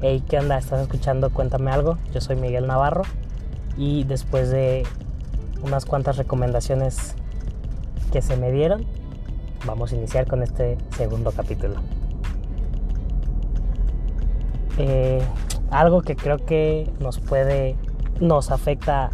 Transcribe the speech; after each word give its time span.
Hey, 0.00 0.22
¿qué 0.28 0.38
onda? 0.38 0.56
¿Estás 0.56 0.82
escuchando 0.82 1.30
Cuéntame 1.30 1.72
algo? 1.72 1.98
Yo 2.14 2.20
soy 2.20 2.36
Miguel 2.36 2.68
Navarro 2.68 3.02
y 3.76 4.04
después 4.04 4.48
de 4.48 4.84
unas 5.64 5.86
cuantas 5.86 6.16
recomendaciones 6.16 7.16
que 8.12 8.22
se 8.22 8.36
me 8.36 8.52
dieron, 8.52 8.86
vamos 9.66 9.92
a 9.92 9.96
iniciar 9.96 10.28
con 10.28 10.44
este 10.44 10.78
segundo 10.96 11.32
capítulo. 11.32 11.74
Eh, 14.76 15.20
algo 15.72 16.02
que 16.02 16.14
creo 16.14 16.36
que 16.36 16.88
nos 17.00 17.18
puede, 17.18 17.74
nos 18.20 18.52
afecta 18.52 19.10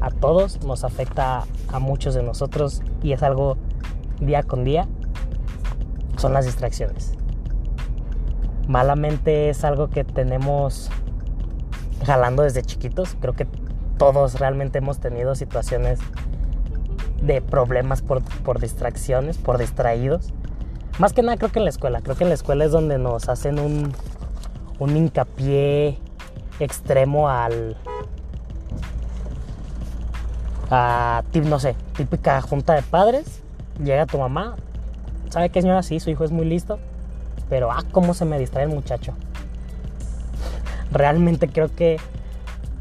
a 0.00 0.10
todos, 0.12 0.64
nos 0.64 0.84
afecta 0.84 1.46
a 1.72 1.78
muchos 1.80 2.14
de 2.14 2.22
nosotros 2.22 2.80
y 3.02 3.10
es 3.10 3.24
algo 3.24 3.56
día 4.20 4.44
con 4.44 4.62
día, 4.62 4.86
son 6.16 6.32
las 6.32 6.44
distracciones. 6.44 7.16
Malamente 8.68 9.50
es 9.50 9.64
algo 9.64 9.88
que 9.90 10.04
tenemos 10.04 10.90
jalando 12.04 12.42
desde 12.42 12.62
chiquitos. 12.62 13.16
Creo 13.20 13.34
que 13.34 13.46
todos 13.98 14.38
realmente 14.38 14.78
hemos 14.78 14.98
tenido 14.98 15.34
situaciones 15.34 15.98
de 17.22 17.40
problemas 17.40 18.02
por, 18.02 18.22
por 18.42 18.60
distracciones, 18.60 19.38
por 19.38 19.58
distraídos. 19.58 20.32
Más 20.98 21.12
que 21.12 21.22
nada 21.22 21.36
creo 21.36 21.50
que 21.50 21.58
en 21.58 21.64
la 21.64 21.70
escuela. 21.70 22.00
Creo 22.00 22.16
que 22.16 22.24
en 22.24 22.30
la 22.30 22.34
escuela 22.34 22.64
es 22.64 22.72
donde 22.72 22.98
nos 22.98 23.28
hacen 23.28 23.58
un, 23.58 23.92
un 24.78 24.96
hincapié 24.96 25.98
extremo 26.60 27.28
al... 27.28 27.76
A, 30.70 31.22
no 31.34 31.58
sé, 31.58 31.76
típica 31.96 32.40
junta 32.40 32.74
de 32.74 32.82
padres. 32.82 33.42
Llega 33.82 34.06
tu 34.06 34.18
mamá. 34.18 34.56
¿Sabe 35.30 35.50
qué 35.50 35.60
señora? 35.60 35.82
Sí, 35.82 36.00
su 36.00 36.10
hijo 36.10 36.24
es 36.24 36.30
muy 36.30 36.44
listo. 36.44 36.78
Pero, 37.48 37.70
ah, 37.70 37.82
cómo 37.92 38.14
se 38.14 38.24
me 38.24 38.38
distrae 38.38 38.64
el 38.64 38.70
muchacho. 38.70 39.14
Realmente 40.90 41.48
creo 41.48 41.74
que 41.74 41.98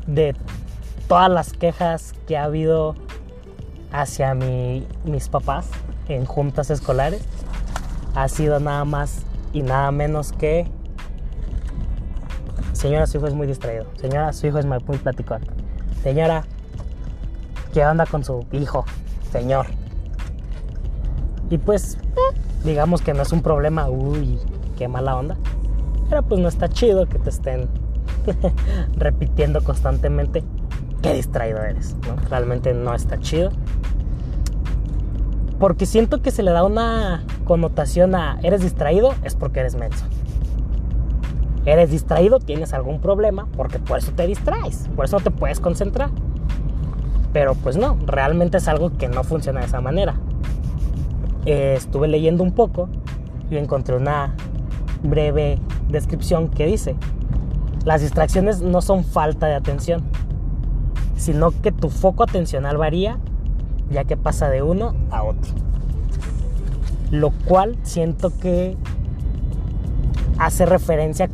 de 0.08 0.36
todas 1.08 1.30
las 1.30 1.54
quejas 1.54 2.14
que 2.28 2.38
ha 2.38 2.46
habido 2.46 2.96
hacia 3.92 4.34
mi, 4.34 4.88
mis 5.06 5.30
papás 5.30 5.70
en 6.08 6.26
juntas 6.26 6.70
escolares, 6.70 7.22
ha 8.16 8.28
sido 8.28 8.60
nada 8.60 8.86
más 8.86 9.24
y 9.54 9.62
nada 9.62 9.92
menos 9.92 10.32
que 10.34 10.68
Señora, 12.84 13.08
su 13.08 13.18
hijo 13.18 13.28
es 13.28 13.34
muy 13.34 13.48
distraído. 13.48 13.86
Señora, 13.96 14.34
su 14.34 14.46
hijo 14.46 14.60
es 14.60 14.66
muy 14.66 14.98
platicón. 14.98 15.42
Señora, 16.04 16.44
¿qué 17.74 17.86
onda 17.86 18.06
con 18.06 18.26
su 18.26 18.46
hijo? 18.52 18.84
Señor. 19.32 19.68
Y 21.50 21.58
pues, 21.60 21.98
digamos 22.64 23.02
que 23.02 23.14
no 23.14 23.22
es 23.22 23.32
un 23.32 23.42
problema, 23.42 23.90
uy, 23.90 24.40
qué 24.78 24.88
mala 24.88 25.16
onda. 25.16 25.38
Pero 26.10 26.24
pues 26.24 26.40
no 26.40 26.48
está 26.48 26.70
chido 26.70 27.08
que 27.08 27.20
te 27.20 27.30
estén 27.30 27.68
repitiendo 28.98 29.64
constantemente 29.64 30.44
qué 31.02 31.14
distraído 31.14 31.62
eres. 31.62 31.96
Realmente 32.30 32.74
no 32.74 32.94
está 32.94 33.20
chido. 33.20 33.52
Porque 35.60 35.86
siento 35.86 36.22
que 36.22 36.32
se 36.32 36.44
le 36.44 36.52
da 36.52 36.64
una 36.64 37.24
connotación 37.46 38.16
a 38.16 38.40
eres 38.44 38.62
distraído 38.62 39.14
es 39.24 39.36
porque 39.36 39.62
eres 39.62 39.76
menso. 39.76 40.06
Eres 41.66 41.92
distraído, 41.92 42.40
tienes 42.40 42.74
algún 42.74 43.00
problema, 43.00 43.48
porque 43.56 43.80
por 43.80 43.98
eso 43.98 44.12
te 44.12 44.28
distraes, 44.28 44.90
por 44.96 45.06
eso 45.06 45.18
no 45.18 45.24
te 45.24 45.32
puedes 45.32 45.62
concentrar. 45.62 46.10
Pero 47.32 47.56
pues 47.56 47.78
no, 47.78 47.98
realmente 48.06 48.58
es 48.58 48.68
algo 48.68 48.98
que 48.98 49.08
no 49.08 49.24
funciona 49.24 49.62
de 49.62 49.68
esa 49.68 49.80
manera. 49.80 50.16
Eh, 51.46 51.76
estuve 51.78 52.08
leyendo 52.08 52.44
un 52.44 52.52
poco 52.52 52.90
y 53.50 53.58
encontré 53.58 53.96
una 53.96 54.36
breve 55.04 55.60
descripción 55.90 56.50
que 56.50 56.66
dice, 56.66 56.96
las 57.86 58.02
distracciones 58.02 58.62
no 58.62 58.82
son 58.82 59.04
falta 59.04 59.48
de 59.48 59.56
atención, 59.56 60.04
sino 61.18 61.52
que 61.52 61.72
tu 61.72 61.90
foco 61.90 62.24
atencional 62.24 62.78
varía 62.78 63.20
ya 63.90 64.06
que 64.06 64.18
pasa 64.18 64.50
de 64.50 64.62
uno 64.62 64.94
a 65.12 65.24
otro. 65.24 65.52
Lo 67.12 67.32
cual 67.32 67.78
siento 67.84 68.32
que 68.40 68.76
hace 70.40 70.66
referencia, 70.66 71.30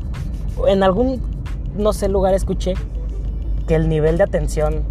en 0.68 0.84
algún, 0.84 1.22
no 1.78 1.94
sé, 1.94 2.10
lugar 2.10 2.34
escuché 2.34 2.74
que 3.68 3.76
el 3.76 3.88
nivel 3.88 4.18
de 4.18 4.24
atención 4.24 4.84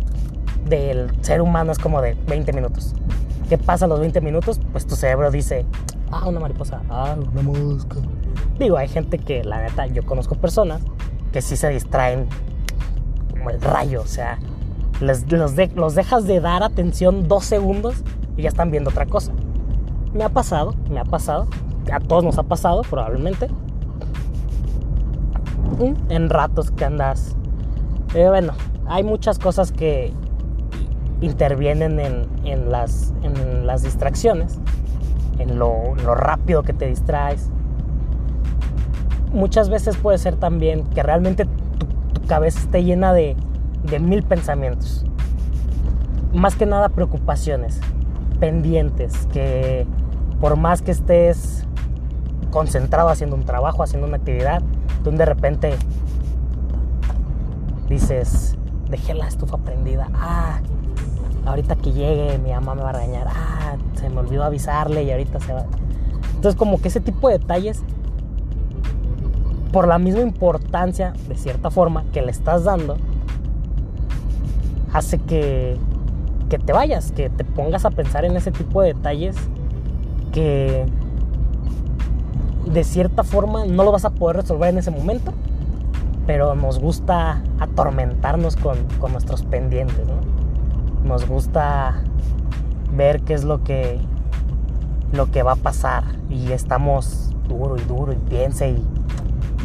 del 0.69 1.11
ser 1.23 1.43
humano 1.43 1.73
es 1.73 1.79
como 1.79 2.01
de 2.01 2.17
20 2.27 2.53
minutos. 2.53 2.95
¿Qué 3.49 3.57
pasa 3.57 3.87
a 3.87 3.89
los 3.89 4.01
20 4.01 4.21
minutos? 4.21 4.61
Pues 4.73 4.87
tu 4.87 4.95
cerebro 4.95 5.31
dice, 5.31 5.65
ah, 6.11 6.29
una 6.29 6.39
mariposa, 6.39 6.83
ah, 6.91 7.17
una 7.33 7.43
mosca. 7.43 7.97
Digo, 8.59 8.77
hay 8.77 8.89
gente 8.89 9.19
que, 9.19 9.43
la 9.43 9.63
neta, 9.63 9.87
yo 9.87 10.05
conozco 10.05 10.35
personas 10.35 10.83
que 11.33 11.41
sí 11.41 11.57
se 11.57 11.71
distraen 11.71 12.29
como 13.31 13.51
el 13.51 13.61
rayo, 13.61 14.03
o 14.03 14.07
sea, 14.07 14.39
les, 15.01 15.31
los, 15.33 15.55
los 15.75 15.95
dejas 15.95 16.27
de 16.27 16.41
dar 16.41 16.63
atención 16.63 17.27
dos 17.27 17.45
segundos 17.45 18.03
y 18.37 18.43
ya 18.43 18.49
están 18.49 18.71
viendo 18.71 18.91
otra 18.91 19.07
cosa. 19.07 19.33
Me 20.13 20.25
ha 20.25 20.29
pasado, 20.29 20.75
me 20.91 21.01
ha 21.01 21.05
pasado, 21.05 21.47
a 21.91 22.01
todos 22.01 22.25
nos 22.25 22.39
ha 22.39 22.43
pasado 22.43 22.83
probablemente. 22.83 23.49
En 26.09 26.29
ratos 26.29 26.71
que 26.71 26.85
andas. 26.85 27.37
Eh, 28.15 28.27
bueno, 28.29 28.53
hay 28.87 29.05
muchas 29.05 29.39
cosas 29.39 29.71
que 29.71 30.13
intervienen 31.21 31.99
en, 32.45 32.71
las, 32.71 33.13
distracciones, 33.83 34.59
en 35.39 35.59
lo, 35.59 35.95
rápido 35.95 36.63
que 36.63 36.73
te 36.73 36.87
distraes. 36.87 37.51
Muchas 39.33 39.69
veces 39.69 39.97
puede 39.97 40.19
ser 40.19 40.37
también 40.37 40.85
que 40.85 41.03
realmente 41.03 41.45
tu, 41.45 42.27
cabeza 42.27 42.59
esté 42.61 42.85
llena 42.85 43.13
de, 43.13 43.37
de 43.85 43.99
mil 44.01 44.23
pensamientos. 44.23 45.05
Más 46.35 46.57
que 46.57 46.67
nada 46.67 46.91
preocupaciones, 46.91 47.81
pendientes, 48.39 49.27
que 49.33 49.87
por 50.41 50.57
más 50.57 50.83
que 50.83 50.91
estés 50.91 51.67
concentrado 52.51 53.09
haciendo 53.09 53.35
un 53.35 53.45
trabajo, 53.45 53.83
haciendo 53.83 54.07
una 54.07 54.19
actividad, 54.19 54.63
tú 55.05 55.11
de 55.11 55.25
repente 55.25 55.75
dices, 57.89 58.59
dejé 58.91 59.15
la 59.15 59.27
estufa 59.27 59.57
prendida, 59.59 60.09
ah, 60.15 60.61
ahorita 61.47 61.77
que 61.77 61.93
llegue 61.93 62.39
mi 62.39 62.51
mamá 62.51 62.75
me 62.75 62.83
va 62.83 62.91
a 62.91 62.93
regañar, 62.93 63.29
ah, 63.29 63.77
se 63.95 64.09
me 64.09 64.19
olvidó 64.19 64.45
avisarle 64.45 65.03
y 65.03 65.11
ahorita 65.11 65.41
se 65.41 65.53
va. 65.53 65.65
Entonces 66.35 66.57
como 66.57 66.81
que 66.81 66.89
ese 66.89 67.01
tipo 67.01 67.29
de 67.29 67.39
detalles, 67.39 67.83
por 69.73 69.89
la 69.89 69.99
misma 69.99 70.21
importancia, 70.21 71.13
de 71.29 71.37
cierta 71.37 71.71
forma, 71.71 72.05
que 72.13 72.23
le 72.23 72.31
estás 72.31 72.65
dando, 72.65 72.97
hace 74.93 75.19
que, 75.19 75.77
que 76.49 76.59
te 76.59 76.73
vayas, 76.73 77.13
que 77.13 77.29
te 77.29 77.45
pongas 77.45 77.85
a 77.85 77.91
pensar 77.91 78.25
en 78.25 78.37
ese 78.37 78.51
tipo 78.51 78.83
de 78.83 78.95
detalles 78.95 79.37
que 80.33 80.87
de 82.67 82.85
cierta 82.85 83.25
forma 83.25 83.65
no 83.65 83.85
lo 83.85 83.93
vas 83.93 84.05
a 84.05 84.11
poder 84.11 84.37
resolver 84.37 84.71
en 84.71 84.79
ese 84.79 84.91
momento, 84.91 85.33
pero 86.27 86.55
nos 86.55 86.79
gusta 86.79 87.43
atormentarnos 87.59 88.57
con, 88.57 88.77
con 89.01 89.13
nuestros 89.13 89.43
pendientes, 89.43 90.07
¿no? 90.07 90.38
Nos 91.05 91.27
gusta 91.27 92.03
ver 92.93 93.23
qué 93.23 93.35
es 93.35 93.45
lo 93.45 93.63
que, 93.63 93.99
lo 95.13 95.31
que 95.31 95.43
va 95.43 95.53
a 95.53 95.57
pasar 95.57 96.05
y 96.29 96.53
estamos 96.53 97.31
duro 97.49 97.77
y 97.77 97.83
duro 97.83 98.13
y 98.13 98.17
piense 98.17 98.71
y, 98.71 98.85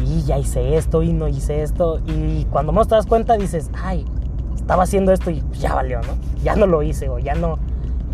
y 0.02 0.22
ya 0.22 0.38
hice 0.38 0.76
esto 0.76 1.02
y 1.02 1.12
no 1.12 1.28
hice 1.28 1.62
esto 1.62 2.00
y 2.06 2.44
cuando 2.46 2.72
más 2.72 2.88
te 2.88 2.94
das 2.94 3.06
cuenta 3.06 3.36
dices, 3.36 3.70
ay, 3.82 4.06
estaba 4.54 4.84
haciendo 4.84 5.12
esto 5.12 5.30
y 5.30 5.42
ya 5.52 5.74
valió, 5.74 6.00
¿no? 6.00 6.14
Ya 6.42 6.56
no 6.56 6.66
lo 6.66 6.82
hice 6.82 7.08
o 7.08 7.18
ya 7.18 7.34
no 7.34 7.58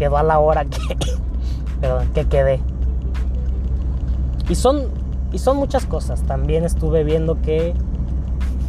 quedó 0.01 0.17
a 0.17 0.23
la 0.23 0.39
hora 0.39 0.65
que, 0.65 0.79
perdón, 1.81 2.09
que 2.15 2.27
quedé. 2.27 2.61
Y 4.49 4.57
son, 4.57 4.89
y 5.31 5.39
son 5.39 5.59
muchas 5.59 5.87
cosas. 5.87 6.23
También 6.23 6.65
estuve 6.65 7.05
viendo 7.05 7.41
que 7.41 7.75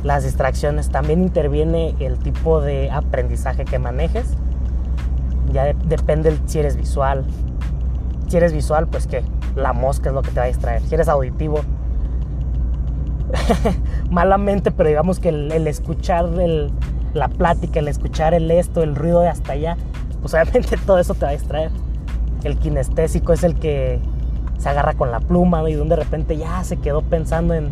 las 0.03 0.23
distracciones 0.23 0.89
también 0.89 1.21
interviene 1.21 1.95
el 1.99 2.19
tipo 2.19 2.61
de 2.61 2.91
aprendizaje 2.91 3.65
que 3.65 3.79
manejes. 3.79 4.35
Ya 5.51 5.65
de, 5.65 5.75
depende 5.85 6.37
si 6.45 6.59
eres 6.59 6.75
visual. 6.75 7.25
Si 8.27 8.37
eres 8.37 8.53
visual, 8.53 8.87
pues 8.87 9.07
que 9.07 9.23
la 9.55 9.73
mosca 9.73 10.09
es 10.09 10.15
lo 10.15 10.21
que 10.21 10.31
te 10.31 10.39
va 10.39 10.45
a 10.45 10.47
distraer. 10.47 10.81
Si 10.81 10.93
eres 10.93 11.09
auditivo, 11.09 11.61
malamente, 14.09 14.71
pero 14.71 14.89
digamos 14.89 15.19
que 15.19 15.29
el, 15.29 15.67
escuchar 15.67 16.29
la 17.13 17.27
plática, 17.27 17.79
el 17.79 17.87
escuchar 17.87 18.33
el 18.33 18.49
esto, 18.51 18.83
el 18.83 18.95
ruido 18.95 19.21
de 19.21 19.29
hasta 19.29 19.53
allá, 19.53 19.77
pues 20.21 20.33
obviamente 20.33 20.77
todo 20.85 20.97
eso 20.99 21.13
te 21.13 21.21
va 21.25 21.29
a 21.29 21.33
distraer. 21.33 21.71
El 22.43 22.57
kinestésico 22.57 23.33
es 23.33 23.43
el 23.43 23.55
que 23.55 23.99
se 24.57 24.69
agarra 24.69 24.93
con 24.93 25.11
la 25.11 25.19
pluma 25.19 25.67
y 25.69 25.75
de 25.75 25.95
repente 25.95 26.37
ya 26.37 26.63
se 26.63 26.77
quedó 26.77 27.01
pensando 27.01 27.53
en 27.53 27.71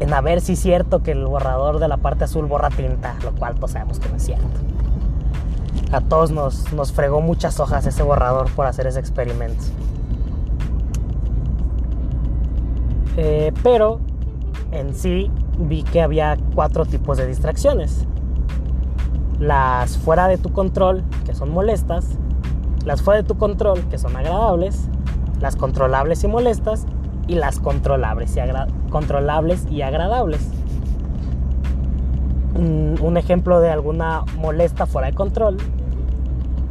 en 0.00 0.12
a 0.12 0.20
ver 0.20 0.40
si 0.40 0.54
es 0.54 0.58
cierto 0.58 1.02
que 1.02 1.12
el 1.12 1.24
borrador 1.24 1.78
de 1.78 1.88
la 1.88 1.96
parte 1.96 2.24
azul 2.24 2.46
borra 2.46 2.68
tinta, 2.68 3.16
lo 3.22 3.32
cual 3.32 3.54
pues 3.58 3.72
sabemos 3.72 4.00
que 4.00 4.08
no 4.08 4.16
es 4.16 4.24
cierto. 4.24 4.73
A 5.94 6.00
todos 6.00 6.32
nos, 6.32 6.72
nos 6.72 6.90
fregó 6.92 7.20
muchas 7.20 7.60
hojas 7.60 7.86
ese 7.86 8.02
borrador 8.02 8.50
por 8.50 8.66
hacer 8.66 8.88
ese 8.88 8.98
experimento. 8.98 9.62
Eh, 13.16 13.52
pero 13.62 14.00
en 14.72 14.92
sí 14.92 15.30
vi 15.56 15.84
que 15.84 16.02
había 16.02 16.36
cuatro 16.56 16.84
tipos 16.84 17.16
de 17.16 17.28
distracciones. 17.28 18.08
Las 19.38 19.96
fuera 19.96 20.26
de 20.26 20.36
tu 20.36 20.52
control, 20.52 21.04
que 21.24 21.32
son 21.32 21.50
molestas, 21.50 22.06
las 22.84 23.00
fuera 23.00 23.22
de 23.22 23.28
tu 23.28 23.38
control, 23.38 23.80
que 23.88 23.96
son 23.96 24.16
agradables, 24.16 24.88
las 25.40 25.54
controlables 25.54 26.24
y 26.24 26.26
molestas, 26.26 26.86
y 27.28 27.36
las 27.36 27.60
controlables 27.60 28.36
y, 28.36 28.90
controlables 28.90 29.64
y 29.70 29.82
agradables. 29.82 30.40
Un 32.56 33.16
ejemplo 33.16 33.60
de 33.60 33.70
alguna 33.70 34.24
molesta 34.36 34.86
fuera 34.86 35.06
de 35.06 35.14
control 35.14 35.56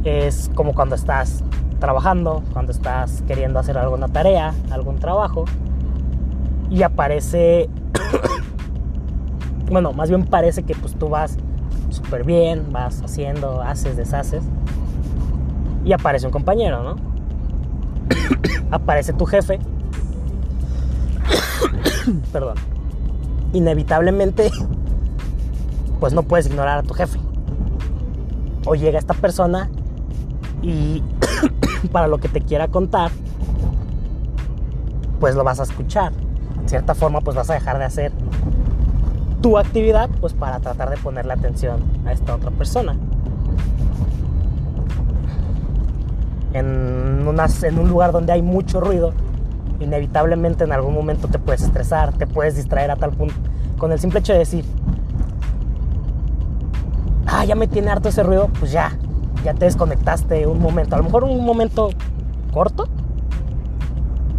es 0.04 0.50
como 0.54 0.74
cuando 0.74 0.94
estás 0.94 1.42
trabajando, 1.80 2.42
cuando 2.52 2.72
estás 2.72 3.22
queriendo 3.26 3.58
hacer 3.58 3.76
alguna 3.78 4.08
tarea, 4.08 4.54
algún 4.70 4.98
trabajo, 4.98 5.44
y 6.70 6.82
aparece, 6.82 7.68
bueno, 9.70 9.92
más 9.92 10.08
bien 10.08 10.24
parece 10.24 10.62
que 10.62 10.74
pues 10.74 10.94
tú 10.94 11.08
vas 11.08 11.36
súper 11.90 12.24
bien, 12.24 12.72
vas 12.72 13.02
haciendo, 13.02 13.62
haces, 13.62 13.96
deshaces, 13.96 14.44
y 15.84 15.92
aparece 15.92 16.26
un 16.26 16.32
compañero, 16.32 16.82
¿no? 16.82 16.96
aparece 18.70 19.12
tu 19.12 19.26
jefe, 19.26 19.58
perdón, 22.32 22.56
inevitablemente, 23.52 24.50
pues 26.00 26.12
no 26.12 26.22
puedes 26.22 26.46
ignorar 26.46 26.78
a 26.78 26.82
tu 26.82 26.92
jefe. 26.94 27.18
O 28.66 28.74
llega 28.74 28.98
esta 28.98 29.12
persona 29.12 29.70
y 30.64 31.02
para 31.92 32.08
lo 32.08 32.18
que 32.18 32.28
te 32.28 32.40
quiera 32.40 32.68
contar, 32.68 33.10
pues 35.20 35.34
lo 35.34 35.44
vas 35.44 35.60
a 35.60 35.64
escuchar. 35.64 36.12
De 36.62 36.68
cierta 36.68 36.94
forma, 36.94 37.20
pues 37.20 37.36
vas 37.36 37.50
a 37.50 37.54
dejar 37.54 37.78
de 37.78 37.84
hacer 37.84 38.12
tu 39.42 39.58
actividad, 39.58 40.08
pues 40.20 40.32
para 40.32 40.58
tratar 40.60 40.88
de 40.88 40.96
ponerle 40.96 41.34
atención 41.34 41.82
a 42.06 42.12
esta 42.12 42.34
otra 42.34 42.50
persona. 42.50 42.96
En, 46.54 47.26
en 47.62 47.78
un 47.78 47.88
lugar 47.88 48.12
donde 48.12 48.32
hay 48.32 48.40
mucho 48.40 48.80
ruido, 48.80 49.12
inevitablemente 49.80 50.64
en 50.64 50.72
algún 50.72 50.94
momento 50.94 51.28
te 51.28 51.38
puedes 51.38 51.62
estresar, 51.62 52.14
te 52.14 52.26
puedes 52.26 52.56
distraer 52.56 52.90
a 52.90 52.96
tal 52.96 53.10
punto, 53.10 53.34
con 53.76 53.92
el 53.92 53.98
simple 53.98 54.20
hecho 54.20 54.32
de 54.32 54.38
decir, 54.38 54.64
ah, 57.26 57.44
ya 57.44 57.54
me 57.54 57.66
tiene 57.66 57.90
harto 57.90 58.08
ese 58.08 58.22
ruido, 58.22 58.48
pues 58.58 58.72
ya, 58.72 58.96
ya 59.44 59.54
te 59.54 59.66
desconectaste 59.66 60.46
un 60.46 60.60
momento, 60.60 60.96
a 60.96 60.98
lo 60.98 61.04
mejor 61.04 61.24
un 61.24 61.44
momento 61.44 61.90
corto, 62.52 62.88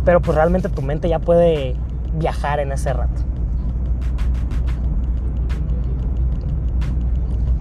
pero 0.03 0.21
pues 0.21 0.35
realmente 0.35 0.67
tu 0.67 0.81
mente 0.81 1.07
ya 1.07 1.19
puede 1.19 1.75
viajar 2.13 2.59
en 2.59 2.71
ese 2.71 2.91
rato. 2.91 3.21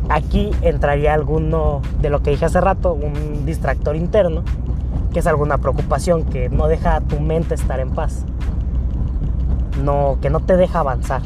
Aquí 0.09 0.51
entraría 0.63 1.15
alguno 1.15 1.81
de 2.01 2.11
lo 2.11 2.23
que 2.23 2.31
dije 2.31 2.45
hace 2.45 2.61
rato, 2.61 2.93
un 2.93 3.47
distractor 3.47 3.97
interno, 3.97 4.43
que 5.13 5.19
es 5.19 5.27
alguna 5.27 5.59
preocupación 5.59 6.25
que 6.25 6.49
no 6.49 6.67
deja 6.67 6.97
a 6.97 7.01
tu 7.01 7.21
mente 7.21 7.55
estar 7.55 7.81
en 7.81 7.91
paz, 7.91 8.25
no, 9.83 10.19
que 10.21 10.31
no 10.31 10.41
te 10.41 10.57
deja 10.57 10.81
avanzar. 10.81 11.23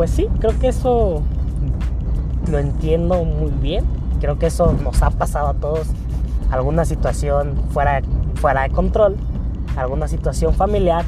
Pues 0.00 0.12
sí, 0.12 0.28
creo 0.38 0.58
que 0.58 0.68
eso 0.68 1.20
lo 2.50 2.58
entiendo 2.58 3.22
muy 3.22 3.50
bien. 3.50 3.84
Creo 4.18 4.38
que 4.38 4.46
eso 4.46 4.74
nos 4.82 5.02
ha 5.02 5.10
pasado 5.10 5.48
a 5.48 5.52
todos. 5.52 5.88
Alguna 6.50 6.86
situación 6.86 7.52
fuera, 7.68 8.00
fuera 8.36 8.62
de 8.62 8.70
control, 8.70 9.16
alguna 9.76 10.08
situación 10.08 10.54
familiar, 10.54 11.04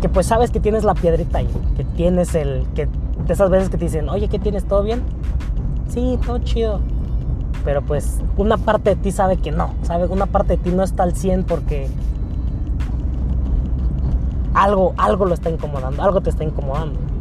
que 0.00 0.08
pues 0.08 0.26
sabes 0.26 0.52
que 0.52 0.60
tienes 0.60 0.84
la 0.84 0.94
piedrita 0.94 1.38
ahí, 1.38 1.50
que 1.76 1.82
tienes 1.82 2.36
el, 2.36 2.68
que 2.72 2.86
de 2.86 3.32
esas 3.32 3.50
veces 3.50 3.68
que 3.68 3.78
te 3.78 3.86
dicen, 3.86 4.08
oye, 4.08 4.28
¿qué 4.28 4.38
tienes? 4.38 4.64
¿Todo 4.64 4.84
bien? 4.84 5.02
Sí, 5.88 6.16
todo 6.24 6.38
chido. 6.38 6.78
Pero 7.64 7.82
pues 7.82 8.20
una 8.36 8.58
parte 8.58 8.90
de 8.90 8.96
ti 9.02 9.10
sabe 9.10 9.38
que 9.38 9.50
no, 9.50 9.74
sabe, 9.82 10.06
una 10.06 10.26
parte 10.26 10.56
de 10.56 10.62
ti 10.62 10.70
no 10.70 10.84
está 10.84 11.02
al 11.02 11.16
100 11.16 11.42
porque 11.42 11.88
algo, 14.54 14.94
algo 14.98 15.24
lo 15.24 15.34
está 15.34 15.50
incomodando, 15.50 16.00
algo 16.00 16.20
te 16.20 16.30
está 16.30 16.44
incomodando. 16.44 17.12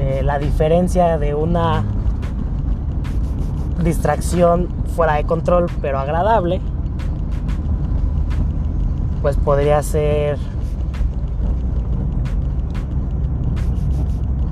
Eh, 0.00 0.22
la 0.22 0.38
diferencia 0.38 1.18
de 1.18 1.34
una 1.34 1.82
distracción 3.82 4.68
fuera 4.94 5.14
de 5.14 5.24
control 5.24 5.66
pero 5.82 5.98
agradable, 5.98 6.60
pues 9.20 9.36
podría 9.36 9.82
ser 9.82 10.38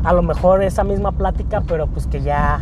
a 0.03 0.13
lo 0.13 0.23
mejor 0.23 0.65
esa 0.65 0.83
misma 0.83 1.13
plática, 1.13 1.61
pero 1.61 1.87
pues 1.87 2.09
que 2.09 2.23
ya, 2.23 2.59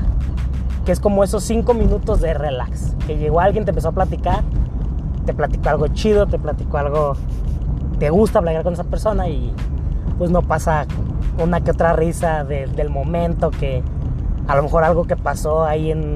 que 0.84 0.92
es 0.92 1.00
como 1.00 1.24
esos 1.24 1.42
cinco 1.42 1.72
minutos 1.72 2.20
de 2.20 2.34
relax, 2.34 2.94
que 3.06 3.16
llegó 3.16 3.40
alguien, 3.40 3.64
te 3.64 3.70
empezó 3.70 3.88
a 3.88 3.92
platicar, 3.92 4.44
te 5.24 5.32
platicó 5.32 5.70
algo 5.70 5.88
chido, 5.88 6.26
te 6.26 6.38
platicó 6.38 6.76
algo, 6.76 7.14
te 7.98 8.10
gusta 8.10 8.40
hablar 8.40 8.62
con 8.62 8.74
esa 8.74 8.84
persona 8.84 9.26
y 9.28 9.54
pues 10.18 10.30
no 10.30 10.42
pasa 10.42 10.86
una 11.38 11.60
que 11.60 11.70
otra 11.70 11.92
risa 11.92 12.44
del 12.44 12.90
momento, 12.90 13.50
que 13.50 13.82
a 14.46 14.56
lo 14.56 14.62
mejor 14.62 14.84
algo 14.84 15.04
que 15.04 15.16
pasó 15.16 15.64
ahí 15.64 15.90
en, 15.90 16.14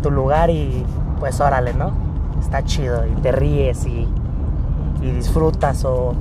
tu 0.00 0.10
lugar 0.10 0.50
y 0.50 0.84
pues 1.20 1.40
órale, 1.40 1.74
¿no? 1.74 1.92
Está 2.40 2.64
chido 2.64 3.06
y 3.06 3.20
te 3.20 3.32
ríes 3.32 3.86
y, 3.86 4.08
disfrutas 5.00 5.84
o 5.84 6.14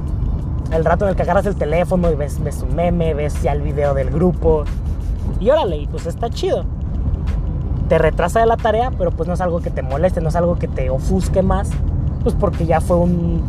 el 0.71 0.83
rato 0.83 1.05
en 1.05 1.09
el 1.09 1.15
que 1.15 1.21
agarras 1.21 1.45
el 1.45 1.55
teléfono 1.55 2.09
y 2.09 2.15
ves, 2.15 2.43
ves 2.43 2.63
un 2.63 2.75
meme, 2.75 3.13
ves 3.13 3.39
ya 3.43 3.51
el 3.51 3.61
video 3.61 3.93
del 3.93 4.09
grupo 4.09 4.63
y 5.39 5.51
órale, 5.51 5.77
y 5.77 5.87
pues 5.87 6.07
está 6.07 6.29
chido. 6.29 6.65
Te 7.87 7.99
retrasa 7.99 8.39
de 8.39 8.47
la 8.47 8.57
tarea, 8.57 8.91
pero 8.97 9.11
pues 9.11 9.27
no 9.27 9.35
es 9.35 9.41
algo 9.41 9.59
que 9.59 9.69
te 9.69 9.83
moleste, 9.83 10.19
no 10.19 10.29
es 10.29 10.35
algo 10.35 10.57
que 10.57 10.67
te 10.67 10.89
ofusque 10.89 11.43
más, 11.43 11.69
pues 12.23 12.35
porque 12.35 12.65
ya 12.65 12.81
fue 12.81 12.97
un... 12.97 13.41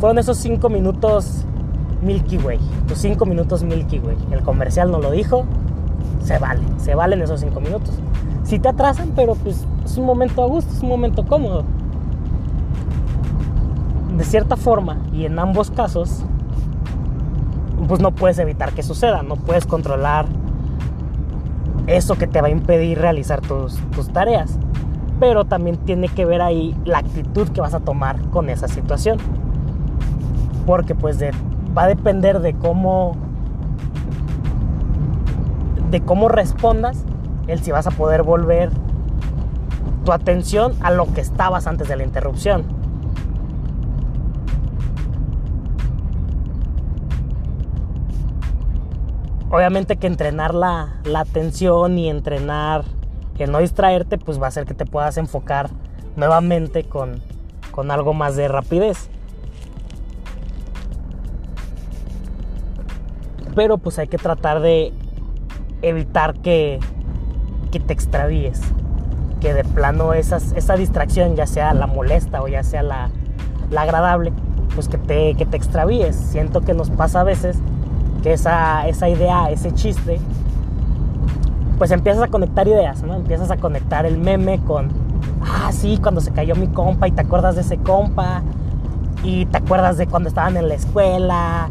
Fueron 0.00 0.18
esos 0.18 0.38
cinco 0.38 0.70
minutos 0.70 1.44
Milky 2.02 2.38
Way. 2.38 2.58
Tus 2.88 2.98
5 2.98 3.24
minutos 3.24 3.62
Milky 3.62 3.98
Way. 3.98 4.16
El 4.32 4.42
comercial 4.42 4.90
no 4.90 4.98
lo 4.98 5.10
dijo. 5.10 5.44
Se 6.22 6.38
vale. 6.38 6.62
Se 6.78 6.94
valen 6.94 7.22
esos 7.22 7.40
5 7.40 7.60
minutos. 7.60 7.94
Si 8.44 8.58
te 8.58 8.68
atrasan, 8.68 9.12
pero 9.14 9.34
pues 9.36 9.64
es 9.84 9.96
un 9.96 10.04
momento 10.04 10.42
a 10.42 10.46
gusto, 10.46 10.72
es 10.72 10.82
un 10.82 10.88
momento 10.88 11.24
cómodo. 11.24 11.64
De 14.16 14.24
cierta 14.24 14.56
forma, 14.56 14.98
y 15.12 15.24
en 15.24 15.38
ambos 15.38 15.70
casos, 15.70 16.24
pues 17.88 18.00
no 18.00 18.10
puedes 18.10 18.38
evitar 18.38 18.72
que 18.72 18.82
suceda. 18.82 19.22
No 19.22 19.36
puedes 19.36 19.64
controlar 19.64 20.26
eso 21.86 22.16
que 22.16 22.26
te 22.26 22.40
va 22.40 22.48
a 22.48 22.50
impedir 22.50 22.98
realizar 22.98 23.40
tus, 23.40 23.76
tus 23.92 24.12
tareas. 24.12 24.58
Pero 25.20 25.44
también 25.44 25.76
tiene 25.76 26.08
que 26.08 26.24
ver 26.24 26.42
ahí 26.42 26.76
la 26.84 26.98
actitud 26.98 27.48
que 27.48 27.60
vas 27.60 27.74
a 27.74 27.80
tomar 27.80 28.20
con 28.30 28.50
esa 28.50 28.66
situación. 28.66 29.18
Porque 30.66 30.94
pues 30.94 31.18
de 31.18 31.32
va 31.76 31.84
a 31.84 31.88
depender 31.88 32.40
de 32.40 32.54
cómo 32.54 33.16
de 35.90 36.00
cómo 36.00 36.28
respondas 36.28 37.04
el 37.48 37.62
si 37.62 37.70
vas 37.70 37.86
a 37.86 37.90
poder 37.90 38.22
volver 38.22 38.70
tu 40.04 40.12
atención 40.12 40.74
a 40.80 40.90
lo 40.90 41.12
que 41.12 41.20
estabas 41.20 41.66
antes 41.66 41.88
de 41.88 41.96
la 41.96 42.04
interrupción. 42.04 42.64
Obviamente 49.50 49.96
que 49.96 50.06
entrenar 50.06 50.54
la, 50.54 50.94
la 51.04 51.20
atención 51.20 51.98
y 51.98 52.08
entrenar 52.08 52.84
el 53.42 53.52
no 53.52 53.58
distraerte, 53.58 54.18
pues 54.18 54.40
va 54.40 54.46
a 54.46 54.48
hacer 54.48 54.64
que 54.64 54.74
te 54.74 54.86
puedas 54.86 55.16
enfocar 55.16 55.70
nuevamente 56.16 56.84
con, 56.84 57.20
con 57.70 57.90
algo 57.90 58.14
más 58.14 58.36
de 58.36 58.48
rapidez. 58.48 59.10
Pero 63.54 63.78
pues 63.78 63.98
hay 63.98 64.08
que 64.08 64.18
tratar 64.18 64.60
de 64.60 64.92
evitar 65.82 66.34
que, 66.34 66.78
que 67.70 67.80
te 67.80 67.92
extravíes. 67.92 68.60
Que 69.40 69.54
de 69.54 69.64
plano 69.64 70.14
esas, 70.14 70.52
esa 70.52 70.76
distracción, 70.76 71.34
ya 71.36 71.46
sea 71.46 71.74
la 71.74 71.86
molesta 71.86 72.42
o 72.42 72.48
ya 72.48 72.62
sea 72.62 72.82
la, 72.82 73.10
la 73.70 73.82
agradable, 73.82 74.32
pues 74.74 74.88
que 74.88 74.98
te, 74.98 75.34
que 75.34 75.46
te 75.46 75.56
extravíes. 75.56 76.14
Siento 76.14 76.60
que 76.60 76.74
nos 76.74 76.90
pasa 76.90 77.20
a 77.20 77.24
veces 77.24 77.58
que 78.22 78.32
esa, 78.32 78.86
esa 78.86 79.08
idea, 79.08 79.50
ese 79.50 79.72
chiste, 79.72 80.20
pues 81.78 81.90
empiezas 81.90 82.22
a 82.22 82.28
conectar 82.28 82.68
ideas, 82.68 83.02
¿no? 83.02 83.14
Empiezas 83.14 83.50
a 83.50 83.56
conectar 83.56 84.06
el 84.06 84.16
meme 84.16 84.60
con, 84.60 84.90
ah, 85.42 85.72
sí, 85.72 85.98
cuando 86.00 86.20
se 86.20 86.30
cayó 86.30 86.54
mi 86.54 86.68
compa 86.68 87.08
y 87.08 87.10
te 87.10 87.22
acuerdas 87.22 87.56
de 87.56 87.62
ese 87.62 87.78
compa 87.78 88.42
y 89.24 89.46
te 89.46 89.58
acuerdas 89.58 89.96
de 89.96 90.06
cuando 90.06 90.28
estaban 90.28 90.56
en 90.56 90.68
la 90.68 90.74
escuela 90.74 91.68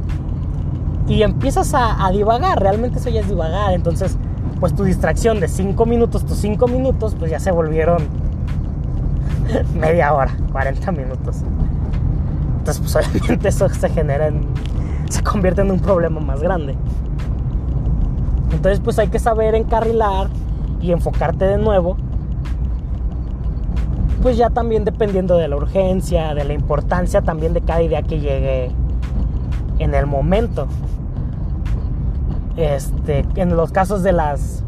y 1.07 1.23
empiezas 1.23 1.73
a, 1.73 2.09
divagar, 2.11 2.59
realmente 2.59 2.99
eso 2.99 3.09
ya 3.09 3.21
es 3.21 3.27
divagar, 3.27 3.73
entonces 3.73 4.17
pues 4.59 4.75
tu 4.75 4.83
distracción 4.83 5.39
de 5.39 5.47
5 5.47 5.85
minutos, 5.85 6.25
tus 6.25 6.37
5 6.37 6.67
minutos, 6.67 7.15
pues 7.17 7.31
ya 7.31 7.39
se 7.39 7.51
volvieron 7.51 8.03
media 9.79 10.13
hora, 10.13 10.31
40 10.51 10.91
minutos. 10.91 11.37
Entonces, 12.59 12.79
pues 12.79 13.07
obviamente 13.07 13.49
eso 13.49 13.67
se 13.69 13.89
genera 13.89 14.27
en, 14.27 14.45
se 15.09 15.23
convierte 15.23 15.61
en 15.61 15.71
un 15.71 15.79
problema 15.79 16.19
más 16.19 16.41
grande. 16.41 16.75
Entonces, 18.51 18.79
pues 18.79 18.99
hay 18.99 19.07
que 19.07 19.17
saber 19.17 19.55
encarrilar 19.55 20.27
y 20.79 20.91
enfocarte 20.91 21.45
de 21.45 21.57
nuevo. 21.57 21.97
Pues 24.21 24.37
ya 24.37 24.51
también 24.51 24.85
dependiendo 24.85 25.37
de 25.37 25.47
la 25.47 25.55
urgencia, 25.55 26.35
de 26.35 26.43
la 26.43 26.53
importancia 26.53 27.23
también 27.23 27.53
de 27.53 27.61
cada 27.61 27.81
idea 27.81 28.03
que 28.03 28.19
llegue 28.19 28.71
en 29.83 29.95
el 29.95 30.05
momento. 30.05 30.67
Este, 32.57 33.25
en 33.35 33.55
los 33.55 33.71
casos 33.71 34.03
de 34.03 34.11
las 34.11 34.63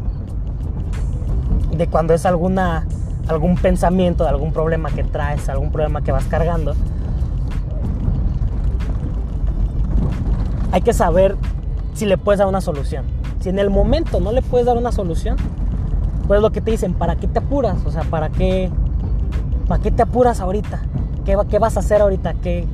de 1.76 1.86
cuando 1.86 2.14
es 2.14 2.24
alguna 2.24 2.86
algún 3.28 3.56
pensamiento, 3.56 4.24
de 4.24 4.30
algún 4.30 4.52
problema 4.52 4.90
que 4.90 5.02
traes, 5.02 5.48
algún 5.48 5.70
problema 5.70 6.02
que 6.02 6.12
vas 6.12 6.24
cargando, 6.24 6.74
hay 10.72 10.82
que 10.82 10.92
saber 10.92 11.36
si 11.94 12.06
le 12.06 12.18
puedes 12.18 12.38
dar 12.38 12.48
una 12.48 12.60
solución. 12.60 13.04
Si 13.40 13.48
en 13.48 13.58
el 13.58 13.70
momento 13.70 14.20
no 14.20 14.32
le 14.32 14.42
puedes 14.42 14.66
dar 14.66 14.76
una 14.76 14.92
solución, 14.92 15.36
pues 16.26 16.40
lo 16.40 16.50
que 16.50 16.60
te 16.60 16.70
dicen, 16.70 16.94
¿para 16.94 17.16
qué 17.16 17.28
te 17.28 17.38
apuras? 17.38 17.78
O 17.86 17.90
sea, 17.90 18.02
¿para 18.04 18.28
qué, 18.28 18.70
para 19.68 19.82
qué 19.82 19.90
te 19.90 20.02
apuras 20.02 20.40
ahorita? 20.40 20.80
¿Qué, 21.24 21.36
¿Qué 21.48 21.58
vas 21.58 21.76
a 21.76 21.80
hacer 21.80 22.02
ahorita? 22.02 22.34
¿Qué, 22.34 22.66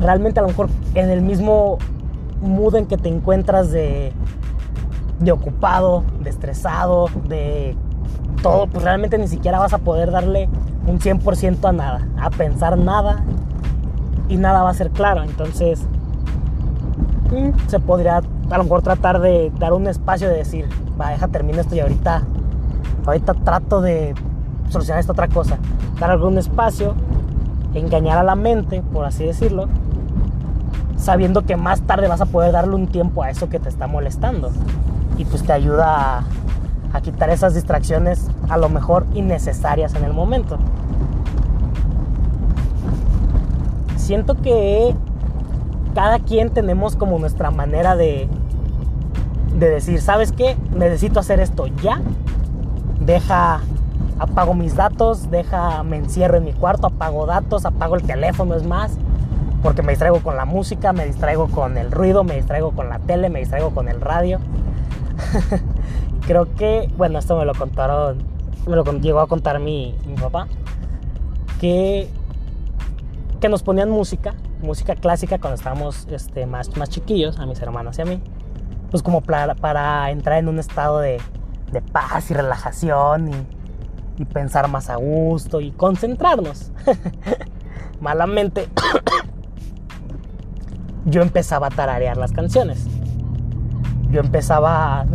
realmente 0.00 0.40
a 0.40 0.42
lo 0.42 0.48
mejor 0.48 0.68
en 0.94 1.10
el 1.10 1.22
mismo 1.22 1.78
mood 2.40 2.74
en 2.76 2.86
que 2.86 2.96
te 2.96 3.08
encuentras 3.08 3.70
de, 3.70 4.12
de 5.20 5.32
ocupado, 5.32 6.04
de 6.22 6.30
estresado, 6.30 7.08
de 7.28 7.76
todo, 8.42 8.66
pues 8.66 8.84
realmente 8.84 9.18
ni 9.18 9.28
siquiera 9.28 9.58
vas 9.58 9.72
a 9.72 9.78
poder 9.78 10.10
darle 10.10 10.48
un 10.86 10.98
100% 10.98 11.68
a 11.68 11.72
nada, 11.72 12.06
a 12.20 12.30
pensar 12.30 12.76
nada 12.76 13.24
y 14.28 14.36
nada 14.36 14.62
va 14.62 14.70
a 14.70 14.74
ser 14.74 14.90
claro. 14.90 15.22
Entonces, 15.22 15.82
mm, 17.30 17.68
se 17.68 17.80
podría 17.80 18.20
a 18.50 18.58
lo 18.58 18.64
mejor 18.64 18.82
tratar 18.82 19.20
de 19.20 19.50
dar 19.58 19.72
un 19.72 19.86
espacio 19.86 20.28
de 20.28 20.36
decir, 20.36 20.68
va, 21.00 21.10
deja, 21.10 21.28
termino 21.28 21.60
esto 21.60 21.74
y 21.74 21.80
ahorita, 21.80 22.22
ahorita 23.06 23.34
trato 23.34 23.80
de 23.80 24.14
solucionar 24.68 25.00
esta 25.00 25.12
otra 25.12 25.28
cosa. 25.28 25.58
Dar 25.98 26.10
algún 26.10 26.38
espacio, 26.38 26.94
engañar 27.74 28.18
a 28.18 28.22
la 28.22 28.34
mente, 28.34 28.82
por 28.92 29.04
así 29.04 29.24
decirlo, 29.24 29.68
sabiendo 30.96 31.42
que 31.42 31.56
más 31.56 31.82
tarde 31.82 32.08
vas 32.08 32.20
a 32.20 32.26
poder 32.26 32.52
darle 32.52 32.74
un 32.74 32.86
tiempo 32.86 33.22
a 33.22 33.30
eso 33.30 33.48
que 33.48 33.58
te 33.58 33.68
está 33.68 33.86
molestando. 33.86 34.50
Y 35.18 35.24
pues 35.24 35.42
te 35.44 35.52
ayuda 35.52 36.24
a, 36.92 37.00
quitar 37.00 37.28
esas 37.28 37.54
distracciones 37.54 38.30
a 38.48 38.56
lo 38.56 38.68
mejor 38.68 39.04
innecesarias 39.14 39.94
en 39.94 40.04
el 40.04 40.12
momento. 40.12 40.58
Siento 43.96 44.34
que 44.36 44.94
cada 45.94 46.20
quien 46.20 46.50
tenemos 46.50 46.96
como 46.96 47.18
nuestra 47.18 47.50
manera 47.50 47.96
de, 47.96 48.28
de 49.58 49.70
decir, 49.70 50.00
¿sabes 50.00 50.32
qué? 50.32 50.56
Necesito 50.74 51.20
hacer 51.20 51.40
esto 51.40 51.66
ya. 51.82 52.00
Deja, 53.00 53.60
apago 54.18 54.54
mis 54.54 54.76
datos, 54.76 55.30
deja, 55.30 55.82
me 55.82 55.96
encierro 55.96 56.36
en 56.36 56.44
mi 56.44 56.52
cuarto, 56.52 56.86
apago 56.86 57.26
datos, 57.26 57.64
apago 57.64 57.96
el 57.96 58.02
teléfono, 58.02 58.54
es 58.54 58.64
más, 58.64 58.92
porque 59.62 59.82
me 59.82 59.92
distraigo 59.92 60.20
con 60.20 60.36
la 60.36 60.44
música, 60.44 60.92
me 60.92 61.06
distraigo 61.06 61.48
con 61.48 61.76
el 61.78 61.90
ruido, 61.90 62.24
me 62.24 62.36
distraigo 62.36 62.72
con 62.72 62.88
la 62.88 62.98
tele, 62.98 63.30
me 63.30 63.40
distraigo 63.40 63.70
con 63.70 63.88
el 63.88 64.00
radio. 64.00 64.38
Creo 66.26 66.54
que, 66.54 66.90
bueno, 66.96 67.18
esto 67.18 67.36
me 67.36 67.44
lo 67.44 67.54
contaron, 67.54 68.18
me 68.66 68.76
lo 68.76 68.84
llegó 68.84 69.20
a 69.20 69.26
contar 69.26 69.58
mi, 69.60 69.94
papá, 70.20 70.48
que, 71.60 72.08
que 73.40 73.48
nos 73.48 73.62
ponían 73.62 73.90
música 73.90 74.34
música 74.64 74.96
clásica 74.96 75.38
cuando 75.38 75.56
estábamos 75.56 76.06
este, 76.10 76.46
más, 76.46 76.76
más 76.76 76.88
chiquillos, 76.88 77.38
a 77.38 77.46
mis 77.46 77.60
hermanos 77.60 77.98
y 77.98 78.02
a 78.02 78.04
mí, 78.04 78.20
pues 78.90 79.02
como 79.02 79.20
para, 79.20 79.54
para 79.54 80.10
entrar 80.10 80.38
en 80.38 80.48
un 80.48 80.58
estado 80.58 80.98
de, 80.98 81.20
de 81.70 81.82
paz 81.82 82.30
y 82.30 82.34
relajación 82.34 83.28
y, 83.28 83.53
y, 84.16 84.24
pensar 84.24 84.68
más 84.68 84.90
a 84.90 84.96
gusto 84.96 85.60
y 85.60 85.70
concentrarnos. 85.70 86.72
Malamente, 88.00 88.68
yo 91.04 91.22
empezaba 91.22 91.68
a 91.68 91.70
tararear 91.70 92.16
las 92.16 92.32
canciones. 92.32 92.86
Yo 94.10 94.20
empezaba 94.20 95.00
a... 95.00 95.06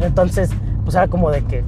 Entonces, 0.00 0.50
pues 0.84 0.94
era 0.94 1.08
como 1.08 1.30
de 1.30 1.44
que, 1.44 1.64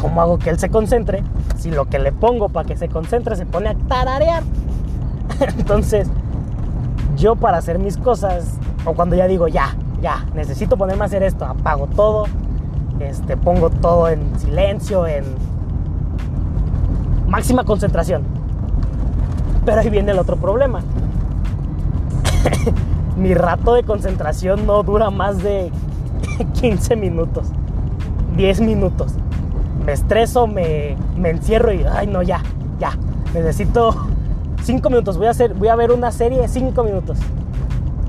¿cómo 0.00 0.22
hago 0.22 0.38
que 0.38 0.50
él 0.50 0.58
se 0.58 0.70
concentre? 0.70 1.22
Si 1.58 1.70
lo 1.70 1.86
que 1.86 1.98
le 1.98 2.12
pongo 2.12 2.48
para 2.48 2.66
que 2.66 2.76
se 2.76 2.88
concentre 2.88 3.36
se 3.36 3.46
pone 3.46 3.70
a 3.70 3.74
tararear. 3.74 4.42
Entonces, 5.58 6.08
yo 7.16 7.36
para 7.36 7.58
hacer 7.58 7.78
mis 7.78 7.96
cosas, 7.96 8.58
o 8.84 8.94
cuando 8.94 9.16
ya 9.16 9.26
digo, 9.26 9.48
ya, 9.48 9.76
ya, 10.00 10.24
necesito 10.34 10.76
ponerme 10.76 11.02
a 11.04 11.06
hacer 11.06 11.22
esto, 11.22 11.44
apago 11.44 11.86
todo, 11.86 12.26
este, 13.00 13.36
pongo 13.36 13.70
todo 13.70 14.08
en 14.08 14.38
silencio, 14.38 15.06
en 15.06 15.24
máxima 17.28 17.64
concentración. 17.64 18.22
Pero 19.64 19.80
ahí 19.80 19.90
viene 19.90 20.12
el 20.12 20.18
otro 20.18 20.36
problema. 20.36 20.80
Mi 23.16 23.34
rato 23.34 23.74
de 23.74 23.84
concentración 23.84 24.66
no 24.66 24.82
dura 24.82 25.10
más 25.10 25.42
de 25.42 25.70
15 26.60 26.96
minutos, 26.96 27.48
10 28.36 28.60
minutos. 28.60 29.14
Me 29.84 29.92
estreso, 29.92 30.46
me, 30.46 30.96
me 31.16 31.30
encierro 31.30 31.72
y, 31.72 31.84
ay 31.84 32.06
no, 32.06 32.22
ya, 32.22 32.42
ya, 32.78 32.92
necesito 33.34 33.94
5 34.62 34.88
minutos, 34.88 35.18
voy 35.18 35.26
a, 35.26 35.30
hacer, 35.30 35.52
voy 35.54 35.68
a 35.68 35.76
ver 35.76 35.92
una 35.92 36.10
serie 36.10 36.40
de 36.40 36.48
5 36.48 36.82
minutos. 36.84 37.18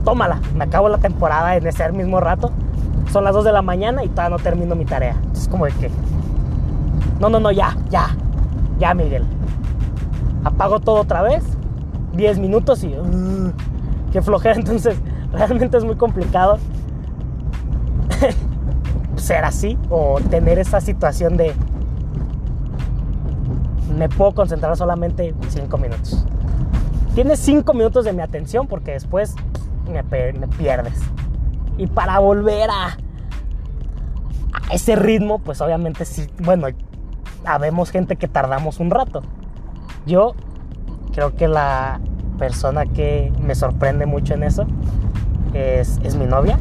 Tómala, 0.05 0.39
me 0.55 0.63
acabo 0.63 0.87
la 0.87 0.99
temporada 0.99 1.55
en 1.57 1.67
ese 1.67 1.91
mismo 1.91 2.19
rato. 2.19 2.51
Son 3.15 3.23
las 3.23 3.33
2 3.33 3.45
de 3.45 3.53
la 3.53 3.61
mañana 3.61 4.03
y 4.03 4.09
todavía 4.09 4.35
no 4.35 4.43
termino 4.43 4.75
mi 4.75 4.83
tarea. 4.83 5.15
Es 5.31 5.47
como 5.47 5.63
de 5.63 5.71
que... 5.71 5.89
No, 7.21 7.29
no, 7.29 7.39
no, 7.39 7.49
ya, 7.49 7.77
ya. 7.89 8.09
Ya, 8.77 8.93
Miguel. 8.93 9.23
Apago 10.43 10.81
todo 10.81 10.99
otra 10.99 11.21
vez. 11.21 11.41
10 12.11 12.39
minutos 12.39 12.83
y... 12.83 12.87
Uh, 12.87 13.53
qué 14.11 14.21
flojera. 14.21 14.55
Entonces, 14.59 14.97
realmente 15.31 15.77
es 15.77 15.85
muy 15.85 15.95
complicado 15.95 16.57
ser 19.15 19.45
así 19.45 19.77
o 19.89 20.19
tener 20.29 20.59
esa 20.59 20.81
situación 20.81 21.37
de 21.37 21.53
me 23.97 24.09
puedo 24.09 24.33
concentrar 24.33 24.75
solamente 24.75 25.33
5 25.47 25.77
minutos. 25.77 26.25
Tienes 27.13 27.39
5 27.39 27.73
minutos 27.73 28.03
de 28.03 28.11
mi 28.11 28.21
atención 28.21 28.67
porque 28.67 28.91
después 28.91 29.35
me, 29.89 30.03
pierdes. 30.03 30.99
Y 31.77 31.87
para 31.87 32.19
volver 32.19 32.69
a, 32.69 32.97
ese 34.71 34.95
ritmo, 34.95 35.39
pues 35.39 35.61
obviamente 35.61 36.05
sí, 36.05 36.27
bueno, 36.39 36.67
habemos 37.45 37.91
gente 37.91 38.15
que 38.15 38.27
tardamos 38.27 38.79
un 38.79 38.89
rato. 38.89 39.21
Yo 40.05 40.35
creo 41.13 41.35
que 41.35 41.47
la 41.47 41.99
persona 42.37 42.85
que 42.85 43.31
me 43.41 43.55
sorprende 43.55 44.05
mucho 44.05 44.33
en 44.33 44.43
eso 44.43 44.65
es, 45.53 45.99
es 46.03 46.15
mi 46.15 46.25
novia. 46.25 46.59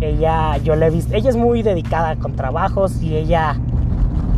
Ella, 0.00 0.56
yo 0.58 0.76
le 0.76 0.86
he 0.86 0.90
visto, 0.90 1.14
ella 1.14 1.28
es 1.28 1.36
muy 1.36 1.62
dedicada 1.62 2.16
con 2.16 2.34
trabajos 2.34 3.02
y 3.02 3.16
ella 3.16 3.56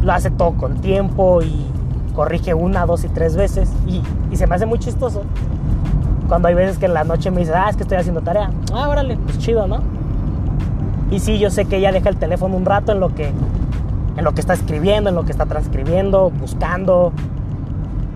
lo 0.02 0.12
hace 0.12 0.30
todo 0.30 0.56
con 0.56 0.80
tiempo 0.80 1.42
y 1.42 1.66
corrige 2.14 2.54
una, 2.54 2.84
dos 2.84 3.04
y 3.04 3.08
tres 3.08 3.37
veces 3.37 3.72
y, 3.87 4.02
y, 4.30 4.37
se 4.37 4.46
me 4.46 4.56
hace 4.56 4.66
muy 4.66 4.78
chistoso 4.78 5.22
cuando 6.28 6.49
hay 6.49 6.54
veces 6.54 6.78
que 6.78 6.87
en 6.87 6.94
la 6.94 7.04
noche 7.04 7.30
me 7.30 7.40
dice, 7.40 7.52
ah, 7.54 7.68
es 7.68 7.76
que 7.76 7.82
estoy 7.82 7.99
haciendo 7.99 8.22
tarea. 8.22 8.50
Ah, 8.72 8.88
órale, 8.88 9.16
pues 9.16 9.38
chido, 9.38 9.66
¿no? 9.66 9.80
Y 11.12 11.21
sí, 11.21 11.38
yo 11.38 11.50
sé 11.50 11.66
que 11.66 11.76
ella 11.76 11.92
deja 11.92 12.09
el 12.09 12.16
teléfono 12.16 12.57
un 12.57 12.64
rato 12.64 12.90
en 12.90 12.99
lo 12.99 13.14
que, 13.14 13.31
en 14.16 14.25
lo 14.25 14.33
que 14.33 14.40
está 14.40 14.54
escribiendo, 14.54 15.11
en 15.11 15.14
lo 15.14 15.25
que 15.25 15.33
está 15.33 15.47
transcribiendo, 15.47 16.31
buscando, 16.31 17.12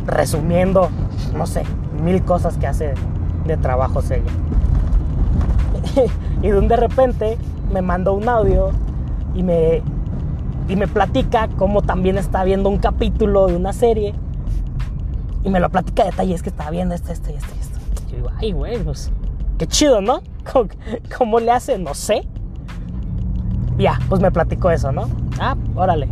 resumiendo, 0.06 0.88
no 1.36 1.46
sé, 1.46 1.62
mil 2.02 2.24
cosas 2.24 2.56
que 2.56 2.66
hace 2.66 2.94
de 3.44 3.56
trabajo 3.58 4.00
ella. 4.00 4.22
y 6.42 6.48
de 6.48 6.76
repente 6.76 7.38
me 7.72 7.82
mandó 7.82 8.14
un 8.14 8.28
audio 8.28 8.70
y 9.34 9.42
me 9.42 9.82
y 10.68 10.74
me 10.74 10.88
platica 10.88 11.48
cómo 11.56 11.82
también 11.82 12.18
está 12.18 12.42
viendo 12.42 12.68
un 12.68 12.78
capítulo 12.78 13.46
de 13.46 13.54
una 13.54 13.72
serie 13.72 14.14
y 15.44 15.50
me 15.50 15.60
lo 15.60 15.70
platica 15.70 16.02
de 16.04 16.10
detalles 16.10 16.42
que 16.42 16.48
estaba 16.48 16.70
viendo 16.70 16.94
esto, 16.94 17.12
esto 17.12 17.30
y 17.30 17.34
esto 17.34 17.54
esto. 17.60 17.78
Yo 18.10 18.16
digo, 18.16 18.30
ay, 18.36 18.52
güey, 18.52 18.78
pues 18.82 19.12
qué 19.58 19.66
chido, 19.66 20.00
¿no? 20.00 20.22
¿Cómo, 21.18 21.38
le 21.38 21.52
hace? 21.52 21.78
No 21.78 21.94
sé. 21.94 22.26
Ya, 23.78 23.98
pues 24.08 24.20
me 24.20 24.30
platicó 24.30 24.70
eso, 24.70 24.92
¿no? 24.92 25.08
Ah, 25.38 25.54
órale. 25.74 26.08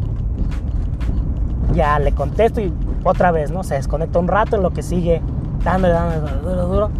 Ya 1.72 1.98
le 1.98 2.12
contesto 2.12 2.60
y 2.60 2.72
otra 3.04 3.30
vez, 3.30 3.50
¿no? 3.50 3.64
Se 3.64 3.74
desconecta 3.74 4.18
un 4.18 4.28
rato 4.28 4.56
en 4.56 4.62
lo 4.62 4.70
que 4.70 4.82
sigue 4.82 5.22
dándole, 5.64 5.94
dándole, 5.94 6.32
duro, 6.42 6.68
duro. 6.68 6.90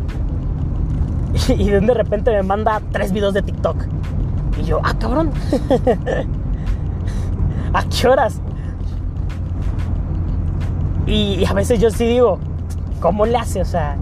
Y, 1.49 1.68
de 1.68 1.94
repente 1.94 2.30
me 2.30 2.42
manda 2.42 2.80
tres 2.92 3.12
videos 3.12 3.35
de 3.35 3.42
TikTok. 3.42 3.76
Y 4.61 4.64
yo, 4.64 4.80
ah, 4.85 4.94
cabrón. 4.99 5.30
¿A 7.75 7.83
qué 7.85 8.09
horas? 8.09 8.40
Y, 11.06 11.44
a 11.44 11.52
veces 11.52 11.80
yo 11.80 11.90
sí 11.90 12.06
digo, 12.06 12.38
¿cómo 13.00 13.26
le 13.26 13.37
hace? 13.37 13.61
O 13.61 13.64
sea, 13.64 13.97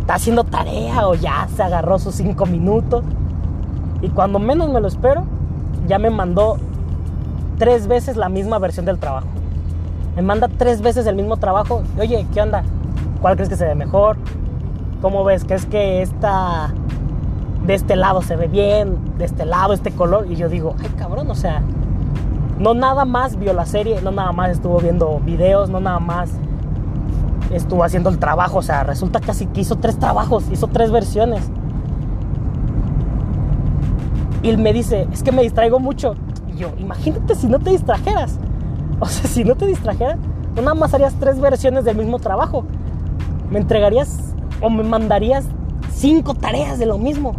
está 0.00 0.14
haciendo 0.14 0.44
tarea 0.44 1.08
o 1.08 1.14
ya 1.14 1.48
se 1.56 1.62
agarró 1.62 1.98
sus 1.98 2.14
cinco 2.14 2.46
minutos. 2.46 3.04
Y 4.02 4.08
cuando 4.10 4.38
menos 4.38 4.70
me 4.70 4.80
lo 4.80 4.88
espero, 4.88 5.24
ya 5.86 5.98
me 5.98 6.10
mandó 6.10 6.58
tres 7.58 7.86
veces 7.86 8.16
la 8.16 8.28
misma 8.28 8.58
versión 8.58 8.86
del 8.86 8.98
trabajo. 8.98 9.26
Me 10.16 10.22
manda 10.22 10.48
tres 10.48 10.82
veces 10.82 11.06
el 11.06 11.14
mismo 11.14 11.36
trabajo. 11.36 11.82
Oye, 11.98 12.26
¿qué 12.32 12.40
onda? 12.40 12.64
¿Cuál 13.20 13.34
crees 13.36 13.48
que 13.48 13.56
se 13.56 13.66
ve 13.66 13.74
mejor? 13.74 14.16
¿Cómo 15.02 15.24
ves? 15.24 15.44
¿Crees 15.44 15.66
que 15.66 16.02
esta 16.02 16.72
de 17.66 17.74
este 17.74 17.96
lado 17.96 18.22
se 18.22 18.36
ve 18.36 18.48
bien? 18.48 18.98
¿De 19.18 19.24
este 19.24 19.44
lado 19.44 19.72
este 19.72 19.92
color? 19.92 20.26
Y 20.30 20.36
yo 20.36 20.48
digo, 20.48 20.74
ay 20.80 20.88
cabrón, 20.96 21.30
o 21.30 21.34
sea, 21.34 21.62
no 22.58 22.74
nada 22.74 23.04
más 23.04 23.36
vio 23.36 23.52
la 23.52 23.66
serie, 23.66 24.00
no 24.02 24.10
nada 24.10 24.32
más 24.32 24.50
estuvo 24.50 24.78
viendo 24.78 25.20
videos, 25.20 25.70
no 25.70 25.80
nada 25.80 26.00
más 26.00 26.30
estuvo 27.50 27.84
haciendo 27.84 28.10
el 28.10 28.18
trabajo. 28.18 28.58
O 28.58 28.62
sea, 28.62 28.84
resulta 28.84 29.20
casi 29.20 29.46
que 29.46 29.60
hizo 29.60 29.76
tres 29.76 29.98
trabajos, 29.98 30.44
hizo 30.50 30.66
tres 30.66 30.90
versiones. 30.90 31.50
Y 34.42 34.48
él 34.48 34.58
me 34.58 34.72
dice, 34.72 35.06
es 35.12 35.22
que 35.22 35.32
me 35.32 35.42
distraigo 35.42 35.78
mucho. 35.78 36.14
Y 36.48 36.58
yo, 36.58 36.70
imagínate 36.78 37.34
si 37.34 37.46
no 37.46 37.58
te 37.58 37.70
distrajeras. 37.70 38.38
O 39.02 39.06
sea, 39.06 39.30
si 39.30 39.44
no 39.44 39.54
te 39.54 39.64
distrajeras, 39.64 40.18
no 40.54 40.60
nada 40.60 40.74
más 40.74 40.92
harías 40.92 41.14
tres 41.18 41.40
versiones 41.40 41.86
del 41.86 41.96
mismo 41.96 42.18
trabajo. 42.18 42.66
Me 43.48 43.58
entregarías 43.58 44.34
o 44.60 44.68
me 44.68 44.82
mandarías 44.82 45.46
cinco 45.90 46.34
tareas 46.34 46.78
de 46.78 46.84
lo 46.84 46.98
mismo. 46.98 47.34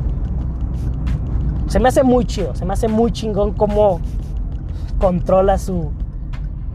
Se 1.67 1.79
me 1.79 1.89
hace 1.89 2.01
muy 2.01 2.25
chido, 2.25 2.55
se 2.55 2.65
me 2.65 2.73
hace 2.73 2.87
muy 2.87 3.11
chingón 3.11 3.53
cómo 3.53 3.99
controla 4.99 5.59
su, 5.59 5.91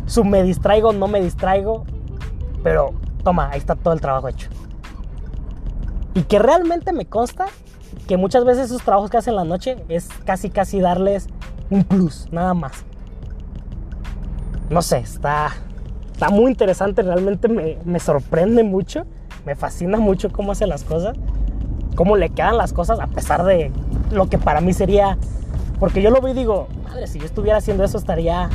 su 0.06 0.24
me 0.24 0.44
distraigo, 0.44 0.92
no 0.92 1.08
me 1.08 1.20
distraigo. 1.20 1.84
Pero 2.62 2.90
toma, 3.24 3.50
ahí 3.50 3.58
está 3.58 3.74
todo 3.74 3.92
el 3.92 4.00
trabajo 4.00 4.28
hecho. 4.28 4.48
Y 6.14 6.22
que 6.22 6.38
realmente 6.38 6.92
me 6.92 7.06
consta 7.06 7.46
que 8.06 8.16
muchas 8.16 8.44
veces 8.44 8.66
esos 8.66 8.82
trabajos 8.82 9.10
que 9.10 9.16
hacen 9.16 9.32
en 9.32 9.36
la 9.36 9.44
noche 9.44 9.76
es 9.88 10.08
casi 10.24 10.50
casi 10.50 10.80
darles 10.80 11.26
un 11.70 11.84
plus, 11.84 12.28
nada 12.30 12.54
más. 12.54 12.84
No 14.70 14.82
sé, 14.82 14.98
está, 14.98 15.50
está 16.12 16.30
muy 16.30 16.50
interesante, 16.50 17.02
realmente 17.02 17.48
me, 17.48 17.78
me 17.84 18.00
sorprende 18.00 18.62
mucho, 18.64 19.06
me 19.44 19.54
fascina 19.54 19.98
mucho 19.98 20.30
cómo 20.30 20.52
hace 20.52 20.66
las 20.66 20.84
cosas, 20.84 21.16
cómo 21.94 22.16
le 22.16 22.30
quedan 22.30 22.56
las 22.56 22.72
cosas 22.72 23.00
a 23.00 23.06
pesar 23.06 23.44
de 23.44 23.72
lo 24.12 24.28
que 24.28 24.38
para 24.38 24.60
mí 24.60 24.72
sería, 24.72 25.18
porque 25.80 26.02
yo 26.02 26.10
lo 26.10 26.20
veo 26.20 26.32
y 26.32 26.36
digo, 26.36 26.68
madre, 26.84 27.06
si 27.06 27.18
yo 27.18 27.26
estuviera 27.26 27.58
haciendo 27.58 27.84
eso 27.84 27.98
estaría 27.98 28.50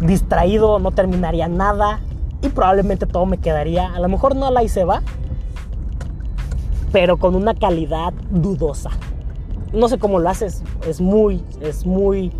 distraído, 0.00 0.78
no 0.78 0.90
terminaría 0.92 1.48
nada 1.48 2.00
y 2.42 2.48
probablemente 2.48 3.06
todo 3.06 3.26
me 3.26 3.38
quedaría, 3.38 3.94
a 3.94 4.00
lo 4.00 4.08
mejor 4.08 4.36
no 4.36 4.50
la 4.50 4.62
y 4.62 4.68
se 4.68 4.84
va, 4.84 5.02
pero 6.96 7.18
con 7.18 7.34
una 7.34 7.52
calidad 7.52 8.14
dudosa. 8.30 8.88
No 9.74 9.86
sé 9.86 9.98
cómo 9.98 10.18
lo 10.18 10.30
haces, 10.30 10.62
es 10.88 10.98
muy, 10.98 11.44
es 11.60 11.84
muy, 11.84 12.32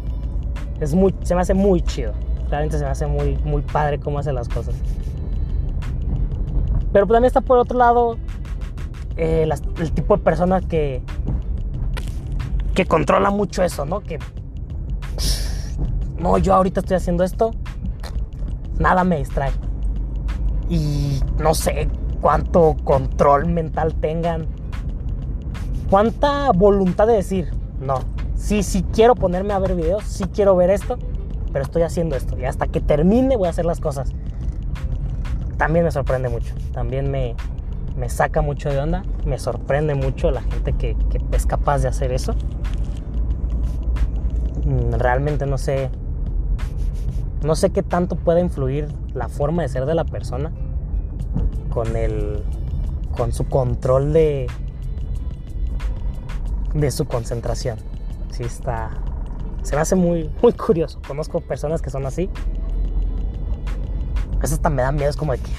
es 0.81 0.95
muy, 0.95 1.15
se 1.25 1.35
me 1.35 1.43
hace 1.43 1.53
muy 1.53 1.83
chido. 1.83 2.15
Realmente 2.49 2.79
se 2.79 2.85
me 2.85 2.91
hace 2.91 3.07
muy, 3.07 3.37
muy 3.45 3.61
padre 3.61 4.01
cómo 4.01 4.19
hace 4.19 4.33
las 4.33 4.49
cosas. 4.49 4.75
Pero 6.91 7.07
también 7.07 7.27
está 7.27 7.43
por 7.43 7.59
otro 7.59 7.77
lado 7.77 8.17
eh, 9.19 9.47
el 9.79 9.93
tipo 9.93 10.17
de 10.17 10.23
persona 10.23 10.63
que, 10.63 11.03
que 12.75 12.87
controla 12.87 13.29
mucho 13.29 13.63
eso, 13.63 13.85
¿no? 13.85 14.01
Que, 14.01 14.19
no, 16.19 16.39
yo 16.39 16.55
ahorita 16.55 16.81
estoy 16.81 16.97
haciendo 16.97 17.25
esto, 17.25 17.51
nada 18.79 19.05
me 19.05 19.19
distrae. 19.19 19.53
Y 20.71 21.21
no 21.39 21.53
sé, 21.53 21.91
cuánto 22.21 22.77
control 22.85 23.47
mental 23.47 23.95
tengan, 23.95 24.47
cuánta 25.91 26.51
voluntad 26.53 27.07
de 27.07 27.15
decir, 27.15 27.53
no, 27.81 28.01
sí, 28.35 28.63
sí 28.63 28.85
quiero 28.93 29.15
ponerme 29.15 29.53
a 29.53 29.59
ver 29.59 29.75
videos, 29.75 30.05
sí 30.05 30.25
quiero 30.25 30.57
ver 30.57 30.71
esto, 30.71 30.99
pero 31.53 31.65
estoy 31.65 31.83
haciendo 31.83 32.17
esto 32.17 32.39
y 32.39 32.45
hasta 32.45 32.67
que 32.67 32.81
termine 32.81 33.37
voy 33.37 33.47
a 33.47 33.51
hacer 33.51 33.65
las 33.65 33.81
cosas. 33.81 34.11
También 35.57 35.85
me 35.85 35.91
sorprende 35.91 36.29
mucho, 36.29 36.55
también 36.73 37.11
me, 37.11 37.35
me 37.97 38.11
saca 38.11 38.43
mucho 38.43 38.69
de 38.69 38.79
onda, 38.79 39.05
me 39.25 39.39
sorprende 39.39 39.95
mucho 39.95 40.31
la 40.31 40.43
gente 40.43 40.73
que, 40.75 40.97
que 41.11 41.21
es 41.33 41.47
capaz 41.47 41.79
de 41.79 41.89
hacer 41.89 42.13
eso. 42.13 42.35
Mm, 44.67 44.95
realmente 44.99 45.47
no 45.47 45.57
sé, 45.57 45.91
no 47.43 47.55
sé 47.55 47.71
qué 47.71 47.83
tanto 47.83 48.17
puede 48.17 48.41
influir 48.41 48.89
la 49.15 49.29
forma 49.29 49.63
de 49.63 49.69
ser 49.69 49.87
de 49.87 49.95
la 49.95 50.05
persona 50.05 50.53
con 51.77 51.95
el 51.95 52.43
con 53.15 53.35
su 53.35 53.47
control 53.49 54.15
de 54.15 54.47
de 56.73 56.91
su 56.91 57.05
concentración. 57.05 57.79
Sí 58.31 58.45
está 58.45 58.93
se 59.63 59.77
me 59.77 59.83
hace 59.83 59.95
muy 59.95 60.31
muy 60.41 60.55
curioso. 60.55 60.99
Conozco 61.07 61.43
personas 61.43 61.83
que 61.83 61.91
son 61.91 62.07
así. 62.07 62.31
Eso 64.43 64.55
hasta 64.55 64.71
me 64.71 64.81
da 64.81 64.91
miedo, 64.91 65.11
es 65.11 65.19
como 65.19 65.33
de 65.33 65.39
que 65.39 65.51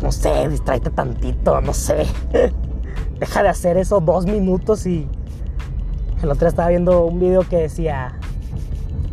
no 0.00 0.10
sé, 0.12 0.48
distraite 0.48 0.88
tantito, 0.88 1.60
no 1.60 1.74
sé. 1.74 2.06
Deja 3.20 3.42
de 3.42 3.50
hacer 3.50 3.76
eso 3.76 4.00
dos 4.00 4.24
minutos 4.24 4.86
y 4.86 5.06
el 6.22 6.30
otro 6.30 6.40
día 6.46 6.48
estaba 6.48 6.68
viendo 6.70 7.04
un 7.04 7.20
video 7.20 7.42
que 7.46 7.58
decía 7.58 8.18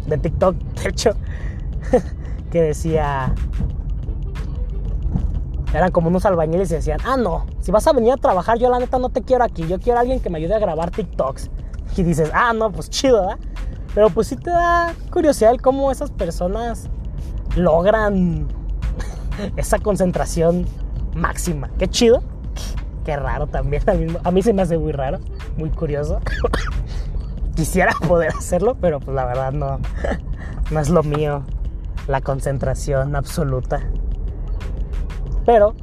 de 0.07 0.17
TikTok, 0.17 0.55
de 0.55 0.89
hecho, 0.89 1.11
que 2.51 2.61
decía 2.61 3.35
eran 5.75 5.91
como 5.91 6.07
unos 6.07 6.25
albañiles 6.25 6.71
y 6.71 6.75
decían, 6.75 6.99
ah, 7.03 7.17
no, 7.17 7.45
si 7.59 7.71
vas 7.71 7.85
a 7.87 7.93
venir 7.93 8.13
a 8.13 8.17
trabajar, 8.17 8.57
yo 8.57 8.69
la 8.69 8.79
neta 8.79 8.97
no 8.97 9.09
te 9.09 9.21
quiero 9.21 9.43
aquí, 9.43 9.67
yo 9.67 9.79
quiero 9.79 9.99
a 9.99 10.01
alguien 10.01 10.19
que 10.19 10.29
me 10.29 10.37
ayude 10.37 10.55
a 10.55 10.59
grabar 10.59 10.91
TikToks. 10.91 11.49
Y 11.97 12.03
dices, 12.03 12.31
ah, 12.33 12.53
no, 12.53 12.71
pues 12.71 12.89
chido, 12.89 13.21
¿verdad? 13.21 13.37
Pero 13.93 14.09
pues 14.09 14.27
sí 14.27 14.35
te 14.35 14.49
da 14.49 14.93
curiosidad 15.09 15.51
el 15.51 15.61
cómo 15.61 15.91
esas 15.91 16.11
personas 16.11 16.89
logran 17.55 18.47
esa 19.55 19.79
concentración 19.79 20.65
máxima. 21.15 21.69
Qué 21.77 21.87
chido, 21.87 22.21
qué 23.05 23.15
raro 23.15 23.47
también. 23.47 23.81
A 24.23 24.31
mí 24.31 24.41
se 24.41 24.53
me 24.53 24.61
hace 24.61 24.77
muy 24.77 24.91
raro, 24.91 25.19
muy 25.57 25.69
curioso. 25.69 26.19
Quisiera 27.55 27.93
poder 28.05 28.33
hacerlo, 28.37 28.75
pero 28.81 28.99
pues 28.99 29.15
la 29.15 29.25
verdad 29.25 29.53
no, 29.53 29.79
no 30.71 30.79
es 30.79 30.89
lo 30.89 31.03
mío. 31.03 31.43
La 32.07 32.21
concentración 32.21 33.15
absoluta. 33.15 33.81
Pero 35.45 35.75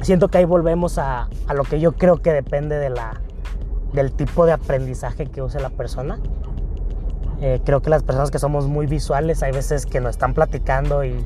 siento 0.00 0.28
que 0.28 0.38
ahí 0.38 0.44
volvemos 0.44 0.98
a, 0.98 1.28
lo 1.54 1.64
que 1.64 1.80
yo 1.80 1.92
creo 1.92 2.18
que 2.18 2.32
depende 2.32 2.78
de 2.78 2.90
la, 2.90 3.20
del 3.92 4.12
tipo 4.12 4.46
de 4.46 4.52
aprendizaje 4.52 5.26
que 5.26 5.42
use 5.42 5.60
la 5.60 5.70
persona. 5.70 6.18
Eh, 7.40 7.60
creo 7.64 7.82
que 7.82 7.90
las 7.90 8.02
personas 8.02 8.30
que 8.30 8.38
somos 8.38 8.68
muy 8.68 8.86
visuales, 8.86 9.42
hay 9.42 9.52
veces 9.52 9.86
que 9.86 10.00
nos 10.00 10.10
están 10.10 10.34
platicando 10.34 11.04
y, 11.04 11.24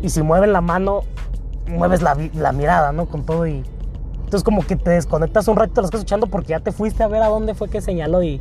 y 0.00 0.10
si 0.10 0.22
mueven 0.22 0.52
la 0.52 0.60
mano, 0.60 1.02
mueves 1.66 2.02
la, 2.02 2.14
mirada, 2.52 2.92
¿no? 2.92 3.06
Con 3.06 3.24
todo 3.24 3.46
y... 3.46 3.64
Entonces 4.24 4.42
como 4.42 4.66
que 4.66 4.76
te 4.76 4.90
desconectas 4.90 5.48
un 5.48 5.56
rato, 5.56 5.80
lo 5.80 5.86
estás 5.86 6.00
escuchando 6.00 6.26
porque 6.26 6.48
ya 6.48 6.60
te 6.60 6.72
fuiste 6.72 7.02
a 7.02 7.08
ver 7.08 7.22
a 7.22 7.28
dónde 7.28 7.54
fue 7.54 7.68
que 7.68 7.80
señaló 7.80 8.22
y... 8.22 8.40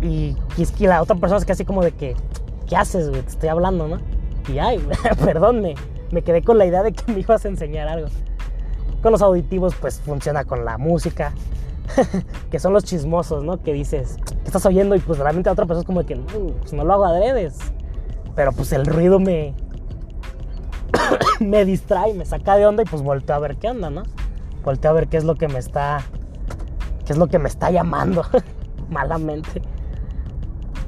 Y, 0.00 0.36
es 0.56 0.70
que 0.70 0.86
la 0.86 1.02
otra 1.02 1.16
persona 1.16 1.38
es 1.38 1.44
que 1.44 1.52
así 1.52 1.64
como 1.64 1.82
de 1.82 1.92
que, 1.92 2.14
¿qué 2.68 2.76
haces, 2.76 3.10
güey? 3.10 3.22
Te 3.22 3.30
estoy 3.30 3.48
hablando, 3.48 3.88
¿no? 3.88 3.98
Y 4.48 4.58
ay, 4.58 4.78
perdón, 5.24 5.62
me, 6.10 6.22
quedé 6.22 6.42
con 6.42 6.58
la 6.58 6.66
idea 6.66 6.82
de 6.82 6.92
que 6.92 7.12
me 7.12 7.20
ibas 7.20 7.44
a 7.44 7.48
enseñar 7.48 7.88
algo. 7.88 8.08
Con 9.02 9.12
los 9.12 9.22
auditivos 9.22 9.74
pues 9.80 10.00
funciona 10.00 10.44
con 10.44 10.64
la 10.64 10.78
música, 10.78 11.32
que 12.50 12.58
son 12.58 12.72
los 12.72 12.84
chismosos, 12.84 13.44
¿no? 13.44 13.62
Que 13.62 13.72
dices, 13.72 14.16
¿qué 14.24 14.46
estás 14.46 14.66
oyendo? 14.66 14.94
Y 14.96 15.00
pues 15.00 15.18
realmente 15.18 15.48
a 15.48 15.52
otra 15.52 15.66
persona 15.66 15.80
es 15.80 15.86
como 15.86 16.04
que, 16.04 16.16
no, 16.16 16.26
pues 16.60 16.72
no 16.72 16.84
lo 16.84 16.94
hago 16.94 17.04
adredes. 17.04 17.58
Pero 18.34 18.52
pues 18.52 18.72
el 18.72 18.86
ruido 18.86 19.18
me, 19.18 19.54
me 21.40 21.64
distrae, 21.64 22.14
me 22.14 22.24
saca 22.24 22.56
de 22.56 22.66
onda 22.66 22.82
y 22.82 22.86
pues 22.86 23.02
volteo 23.02 23.36
a 23.36 23.38
ver 23.38 23.56
qué 23.56 23.68
onda, 23.68 23.90
¿no? 23.90 24.02
Volteo 24.64 24.90
a 24.90 24.94
ver 24.94 25.08
qué 25.08 25.16
es 25.16 25.24
lo 25.24 25.34
que 25.36 25.48
me 25.48 25.58
está, 25.58 26.02
qué 27.04 27.12
es 27.12 27.18
lo 27.18 27.28
que 27.28 27.38
me 27.38 27.48
está 27.48 27.70
llamando 27.70 28.24
malamente. 28.90 29.62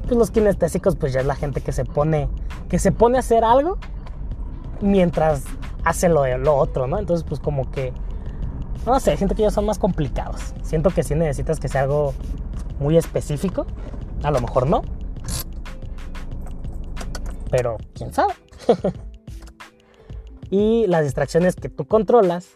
Pues 0.03 0.17
los 0.17 0.31
kinestésicos 0.31 0.97
pues 0.97 1.13
ya 1.13 1.21
es 1.21 1.27
la 1.27 1.37
gente 1.37 1.61
que 1.61 1.73
se 1.73 1.85
pone, 1.85 2.29
que 2.69 2.79
se 2.79 2.93
pone 2.93 3.17
a 3.17 3.21
hacer 3.21 3.45
algo 3.45 3.79
mientras 4.81 5.45
hace 5.85 6.09
lo, 6.09 6.27
lo 6.39 6.57
otro, 6.57 6.87
¿no? 6.87 6.99
Entonces, 6.99 7.25
pues 7.29 7.41
como 7.41 7.71
que, 7.71 7.93
no 8.87 8.99
sé, 9.01 9.17
siento 9.17 9.35
que 9.35 9.43
ellos 9.43 9.55
son 9.55 9.67
más 9.67 9.79
complicados. 9.79 10.55
Siento 10.63 10.91
que 10.91 11.03
sí 11.03 11.15
necesitas 11.15 11.61
que 11.61 11.69
sea 11.69 11.83
algo 11.83 12.15
muy 12.79 12.97
específico. 12.97 13.67
A 14.23 14.31
lo 14.31 14.41
mejor 14.41 14.67
no. 14.67 14.83
Pero, 17.51 17.79
quién 17.95 18.13
sabe. 18.13 18.35
y 20.51 20.87
las 20.87 21.05
distracciones 21.05 21.57
que 21.57 21.69
tú 21.69 21.87
controlas. 21.87 22.49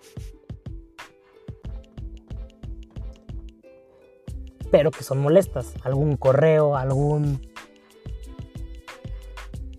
Pero 4.71 4.91
que 4.91 5.05
son 5.05 5.21
molestas. 5.21 5.75
Algún 5.85 6.17
correo, 6.17 6.77
algún 6.77 7.41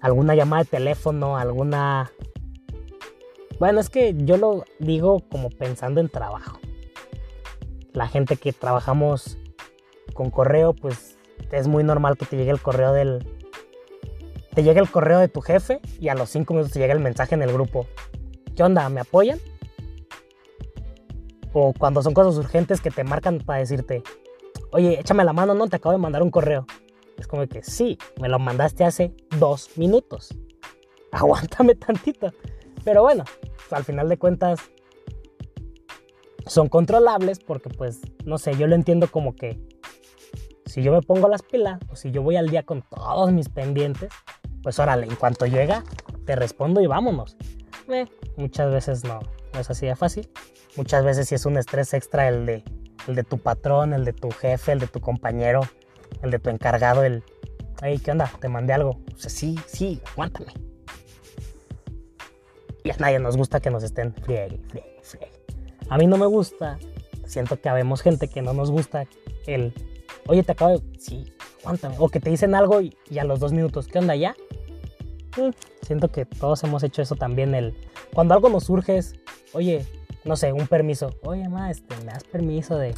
alguna 0.05 0.35
llamada 0.35 0.63
de 0.63 0.69
teléfono, 0.69 1.35
alguna... 1.35 2.11
Bueno, 3.59 3.79
es 3.79 3.89
que 3.89 4.13
yo 4.17 4.37
lo 4.37 4.65
digo 4.79 5.21
como 5.29 5.49
pensando 5.49 6.01
en 6.01 6.09
trabajo. 6.09 6.59
La 7.93 8.07
gente 8.07 8.35
que 8.35 8.51
trabajamos 8.51 9.37
con 10.13 10.29
correo, 10.29 10.73
pues 10.73 11.17
es 11.51 11.67
muy 11.67 11.83
normal 11.83 12.17
que 12.17 12.25
te 12.25 12.35
llegue 12.35 12.51
el 12.51 12.61
correo 12.61 12.91
del... 12.91 13.25
Te 14.53 14.63
llegue 14.63 14.79
el 14.79 14.89
correo 14.89 15.19
de 15.19 15.27
tu 15.27 15.41
jefe 15.41 15.79
y 15.99 16.09
a 16.09 16.15
los 16.15 16.29
cinco 16.29 16.53
minutos 16.53 16.73
te 16.73 16.79
llega 16.79 16.93
el 16.93 16.99
mensaje 16.99 17.35
en 17.35 17.41
el 17.41 17.51
grupo. 17.51 17.87
¿Qué 18.55 18.63
onda? 18.63 18.87
¿Me 18.89 19.01
apoyan? 19.01 19.39
O 21.53 21.73
cuando 21.73 22.01
son 22.01 22.13
cosas 22.13 22.37
urgentes 22.37 22.81
que 22.81 22.91
te 22.91 23.03
marcan 23.03 23.39
para 23.39 23.59
decirte, 23.59 24.03
oye, 24.71 24.99
échame 24.99 25.23
la 25.23 25.33
mano, 25.33 25.53
no, 25.53 25.67
te 25.67 25.77
acabo 25.77 25.93
de 25.93 25.99
mandar 25.99 26.23
un 26.23 26.31
correo. 26.31 26.65
Es 27.17 27.27
como 27.27 27.47
que 27.47 27.63
sí, 27.63 27.97
me 28.19 28.27
lo 28.27 28.39
mandaste 28.39 28.83
hace 28.83 29.13
dos 29.39 29.69
minutos. 29.77 30.35
Aguántame 31.11 31.75
tantito. 31.75 32.33
Pero 32.85 33.01
bueno, 33.01 33.25
al 33.71 33.83
final 33.83 34.07
de 34.07 34.17
cuentas 34.17 34.59
son 36.45 36.69
controlables 36.69 37.39
porque 37.39 37.69
pues, 37.69 37.99
no 38.23 38.37
sé, 38.37 38.55
yo 38.55 38.67
lo 38.67 38.75
entiendo 38.75 39.11
como 39.11 39.35
que 39.35 39.59
si 40.67 40.83
yo 40.83 40.91
me 40.91 41.01
pongo 41.01 41.27
las 41.27 41.41
pilas 41.41 41.79
o 41.89 41.95
si 41.95 42.11
yo 42.11 42.21
voy 42.21 42.35
al 42.37 42.49
día 42.49 42.63
con 42.63 42.83
todos 42.83 43.31
mis 43.31 43.49
pendientes, 43.49 44.09
pues 44.61 44.77
órale, 44.77 45.07
en 45.07 45.15
cuanto 45.15 45.47
llega, 45.47 45.83
te 46.25 46.35
respondo 46.35 46.79
y 46.79 46.87
vámonos. 46.87 47.35
Eh, 47.89 48.05
muchas 48.37 48.71
veces 48.71 49.03
no, 49.03 49.19
no 49.53 49.59
es 49.59 49.69
así 49.69 49.87
de 49.87 49.95
fácil. 49.95 50.29
Muchas 50.75 51.03
veces 51.03 51.27
sí 51.27 51.35
es 51.35 51.45
un 51.45 51.57
estrés 51.57 51.93
extra 51.93 52.27
el 52.27 52.45
de, 52.45 52.63
el 53.07 53.15
de 53.15 53.23
tu 53.23 53.39
patrón, 53.39 53.93
el 53.93 54.05
de 54.05 54.13
tu 54.13 54.29
jefe, 54.29 54.73
el 54.73 54.79
de 54.79 54.87
tu 54.87 55.01
compañero, 55.01 55.61
el 56.21 56.29
de 56.29 56.37
tu 56.37 56.51
encargado, 56.51 57.03
el, 57.03 57.23
hey, 57.81 57.99
¿qué 58.03 58.11
onda? 58.11 58.31
Te 58.39 58.47
mandé 58.47 58.73
algo. 58.73 58.99
Sí, 59.15 59.57
sí, 59.65 60.01
aguántame. 60.11 60.74
Y 62.85 62.91
a 62.91 62.95
nadie 62.99 63.17
nos 63.17 63.35
gusta 63.35 63.59
que 63.59 63.71
nos 63.71 63.83
estén 63.83 64.13
friegue, 64.13 64.61
friegue, 64.69 64.99
friegue. 65.01 65.31
A 65.89 65.97
mí 65.97 66.05
no 66.05 66.17
me 66.17 66.27
gusta, 66.27 66.77
siento 67.25 67.59
que 67.59 67.67
habemos 67.67 68.01
gente 68.01 68.27
que 68.27 68.43
no 68.43 68.53
nos 68.53 68.69
gusta 68.69 69.07
el, 69.47 69.73
oye, 70.27 70.43
te 70.43 70.51
acabo 70.51 70.77
de, 70.77 70.99
sí, 70.99 71.33
aguántame. 71.63 71.95
O 71.97 72.09
que 72.09 72.19
te 72.19 72.29
dicen 72.29 72.53
algo 72.53 72.81
y, 72.81 72.95
a 73.19 73.23
los 73.23 73.39
dos 73.39 73.53
minutos, 73.53 73.87
¿qué 73.87 73.97
onda 73.97 74.15
ya? 74.15 74.35
Mm, 75.35 75.49
siento 75.81 76.11
que 76.11 76.25
todos 76.25 76.63
hemos 76.63 76.83
hecho 76.83 77.01
eso 77.01 77.15
también, 77.15 77.55
el, 77.55 77.75
cuando 78.13 78.35
algo 78.35 78.49
nos 78.49 78.65
surge 78.65 78.97
es, 78.97 79.15
oye, 79.53 79.83
no 80.23 80.35
sé, 80.35 80.53
un 80.53 80.67
permiso. 80.67 81.09
Oye, 81.23 81.49
ma, 81.49 81.71
este, 81.71 81.95
me 81.97 82.11
das 82.11 82.23
permiso 82.23 82.77
de... 82.77 82.93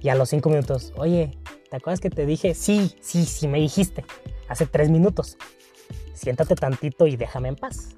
Y 0.00 0.08
a 0.08 0.14
los 0.14 0.28
cinco 0.28 0.50
minutos, 0.50 0.92
oye, 0.96 1.36
¿te 1.68 1.76
acuerdas 1.76 2.00
que 2.00 2.10
te 2.10 2.26
dije? 2.26 2.54
Sí, 2.54 2.94
sí, 3.00 3.24
sí, 3.24 3.48
me 3.48 3.58
dijiste. 3.58 4.04
Hace 4.48 4.66
tres 4.66 4.88
minutos. 4.88 5.36
Siéntate 6.14 6.54
tantito 6.54 7.06
y 7.06 7.16
déjame 7.16 7.48
en 7.48 7.56
paz. 7.56 7.95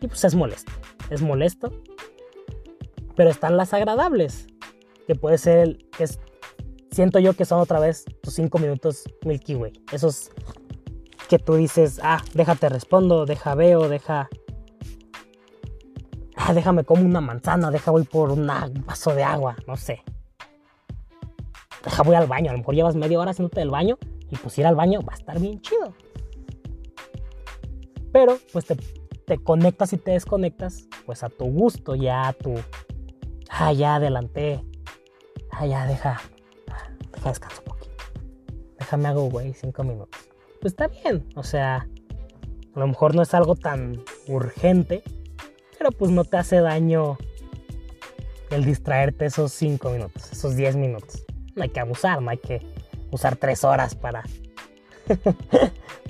Y 0.00 0.08
pues 0.08 0.24
es 0.24 0.34
molesto. 0.34 0.72
Es 1.10 1.22
molesto. 1.22 1.72
Pero 3.16 3.30
están 3.30 3.56
las 3.56 3.74
agradables. 3.74 4.46
Que 5.06 5.14
puede 5.14 5.38
ser 5.38 5.58
el... 5.58 5.86
es, 5.98 6.20
siento 6.90 7.18
yo 7.18 7.34
que 7.34 7.44
son 7.44 7.60
otra 7.60 7.80
vez 7.80 8.04
tus 8.22 8.34
cinco 8.34 8.58
minutos 8.58 9.04
Milky 9.24 9.54
Way. 9.54 9.72
Esos 9.92 10.30
que 11.28 11.38
tú 11.38 11.54
dices, 11.54 12.00
ah, 12.02 12.22
déjate 12.34 12.68
respondo, 12.68 13.26
deja 13.26 13.54
veo, 13.54 13.88
deja 13.88 14.28
ah, 16.36 16.54
déjame 16.54 16.84
como 16.84 17.04
una 17.04 17.20
manzana, 17.20 17.70
deja 17.70 17.90
voy 17.90 18.04
por 18.04 18.30
un 18.30 18.50
vaso 18.86 19.14
de 19.14 19.22
agua, 19.22 19.56
no 19.66 19.76
sé. 19.76 20.02
Deja 21.84 22.02
voy 22.02 22.16
al 22.16 22.26
baño, 22.26 22.50
a 22.50 22.52
lo 22.52 22.58
mejor 22.58 22.74
llevas 22.74 22.96
media 22.96 23.18
hora 23.18 23.32
haciéndote 23.32 23.60
del 23.60 23.70
baño 23.70 23.98
y 24.30 24.36
pues 24.36 24.58
ir 24.58 24.66
al 24.66 24.74
baño 24.74 25.00
va 25.02 25.12
a 25.12 25.16
estar 25.16 25.38
bien 25.38 25.60
chido. 25.60 25.92
Pero 28.12 28.38
pues 28.52 28.64
te, 28.64 28.76
te 29.28 29.36
conectas 29.36 29.92
y 29.92 29.98
te 29.98 30.12
desconectas 30.12 30.88
pues 31.04 31.22
a 31.22 31.28
tu 31.28 31.44
gusto, 31.44 31.94
ya 31.94 32.28
a 32.28 32.32
tu... 32.32 32.54
Ah, 33.50 33.72
ya 33.72 33.96
adelanté. 33.96 34.64
Ah, 35.52 35.66
ya 35.66 35.86
deja. 35.86 36.20
Deja 37.12 37.28
descansar 37.28 37.58
un 37.60 37.64
poquito. 37.64 38.04
Déjame 38.78 39.08
hago, 39.08 39.28
güey, 39.28 39.52
cinco 39.52 39.84
minutos. 39.84 40.28
Pues 40.60 40.72
está 40.72 40.88
bien, 40.88 41.28
o 41.36 41.42
sea, 41.42 41.86
a 42.74 42.80
lo 42.80 42.86
mejor 42.86 43.14
no 43.14 43.22
es 43.22 43.34
algo 43.34 43.54
tan 43.54 44.02
urgente, 44.26 45.02
pero 45.76 45.92
pues 45.92 46.10
no 46.10 46.24
te 46.24 46.38
hace 46.38 46.60
daño 46.60 47.18
el 48.50 48.64
distraerte 48.64 49.26
esos 49.26 49.52
5 49.52 49.90
minutos, 49.90 50.32
esos 50.32 50.56
10 50.56 50.76
minutos. 50.76 51.24
No 51.54 51.62
hay 51.62 51.68
que 51.68 51.80
abusar, 51.80 52.22
no 52.22 52.30
hay 52.30 52.38
que 52.38 52.60
usar 53.12 53.36
3 53.36 53.62
horas 53.64 53.94
para, 53.94 54.24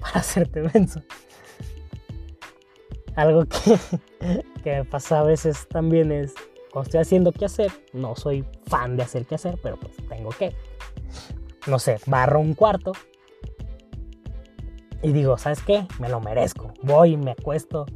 para 0.00 0.14
hacerte 0.14 0.62
menso. 0.62 1.02
Algo 3.18 3.46
que, 3.46 3.76
que 4.62 4.76
me 4.76 4.85
pasa 4.85 5.18
a 5.18 5.22
veces 5.24 5.66
también 5.66 6.12
es, 6.12 6.35
cuando 6.70 6.87
estoy 6.87 7.00
haciendo 7.00 7.33
qué 7.33 7.46
hacer, 7.46 7.72
no 7.92 8.14
soy 8.14 8.44
fan 8.68 8.96
de 8.96 9.02
hacer 9.02 9.26
qué 9.26 9.35
hacer, 9.35 9.59
pero 9.61 9.76
pues 9.76 9.96
tengo 10.09 10.31
que. 10.31 10.54
No 11.66 11.81
sé, 11.81 11.98
barro 12.07 12.38
un 12.38 12.54
cuarto 12.54 12.92
y 15.02 15.11
digo, 15.11 15.37
¿sabes 15.37 15.61
qué? 15.62 15.85
Me 15.98 16.09
lo 16.09 16.20
merezco. 16.20 16.72
Voy, 16.85 17.16
me 17.16 17.33
acuesto, 17.33 17.87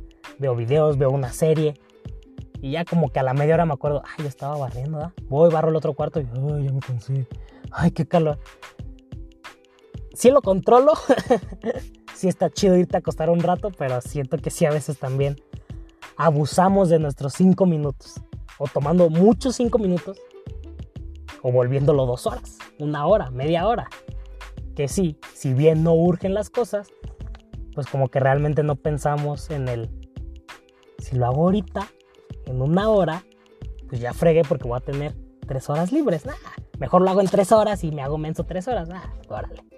veo 0.40 0.56
videos, 0.56 0.98
veo 0.98 1.11
una 1.11 1.32
serie. 1.32 1.74
Y 2.61 2.72
ya 2.72 2.85
como 2.85 3.12
que 3.12 3.20
a 3.20 3.22
la 3.22 3.32
media 3.32 3.54
hora 3.54 3.64
me 3.64 3.74
acuerdo, 3.74 4.02
ay, 4.04 4.24
yo 4.24 4.28
estaba 4.28 4.56
barriendo, 4.56 4.98
¿verdad? 4.98 5.12
Voy, 5.28 5.52
barro 5.52 5.68
el 5.68 5.76
otro 5.76 5.94
cuarto 5.94 6.18
y, 6.18 6.24
ay, 6.24 6.64
ya 6.64 6.72
me 6.72 6.80
cansé. 6.80 7.28
Ay, 7.70 7.92
qué 7.92 8.08
calor. 8.08 8.40
Sí 10.14 10.32
lo 10.32 10.42
controlo. 10.42 10.94
sí 12.14 12.29
está 12.29 12.51
chido 12.51 12.77
irte 12.77 12.96
a 12.96 13.01
acostar 13.01 13.31
un 13.31 13.40
rato, 13.40 13.70
pero 13.77 14.01
siento 14.01 14.38
que 14.38 14.51
sí 14.51 14.64
a 14.64 14.70
veces 14.70 14.98
también 14.98 15.37
abusamos 16.16 16.88
de 16.88 16.98
nuestros 16.98 17.35
cinco 17.35 17.66
minutos. 17.66 18.20
O 18.59 18.66
tomando 18.66 19.11
muchos 19.11 19.57
cinco 19.57 19.79
minutos. 19.79 20.18
O 21.42 21.51
volviéndolo 21.51 22.07
dos 22.07 22.27
horas, 22.27 22.59
una 22.79 23.07
hora, 23.07 23.31
media 23.31 23.66
hora. 23.66 23.88
Que 24.77 24.88
sí, 24.88 25.18
si 25.35 25.53
bien 25.55 25.83
no 25.83 25.94
urgen 25.94 26.35
las 26.35 26.51
cosas, 26.51 26.88
pues 27.75 27.87
como 27.87 28.09
que 28.09 28.20
realmente 28.20 28.62
no 28.62 28.77
pensamos 28.77 29.51
en 29.51 29.68
el 29.68 29.90
si 30.98 31.16
lo 31.16 31.27
hago 31.27 31.42
ahorita, 31.42 31.88
en 32.46 32.62
una 32.62 32.88
hora, 32.88 33.25
pues 33.88 34.01
ya 34.01 34.12
fregué 34.12 34.42
porque 34.44 34.68
voy 34.68 34.77
a 34.77 34.81
tener 34.81 35.16
tres 35.46 35.68
horas 35.68 35.90
libres. 35.90 36.25
mejor 36.79 37.03
lo 37.03 37.11
hago 37.11 37.20
en 37.20 37.27
tres 37.27 37.51
horas 37.51 37.83
y 37.83 37.90
me 37.90 38.03
hago 38.03 38.18
menso 38.18 38.44
tres 38.44 38.68
horas. 38.68 38.88
Ah, 38.92 39.12
órale. 39.29 39.71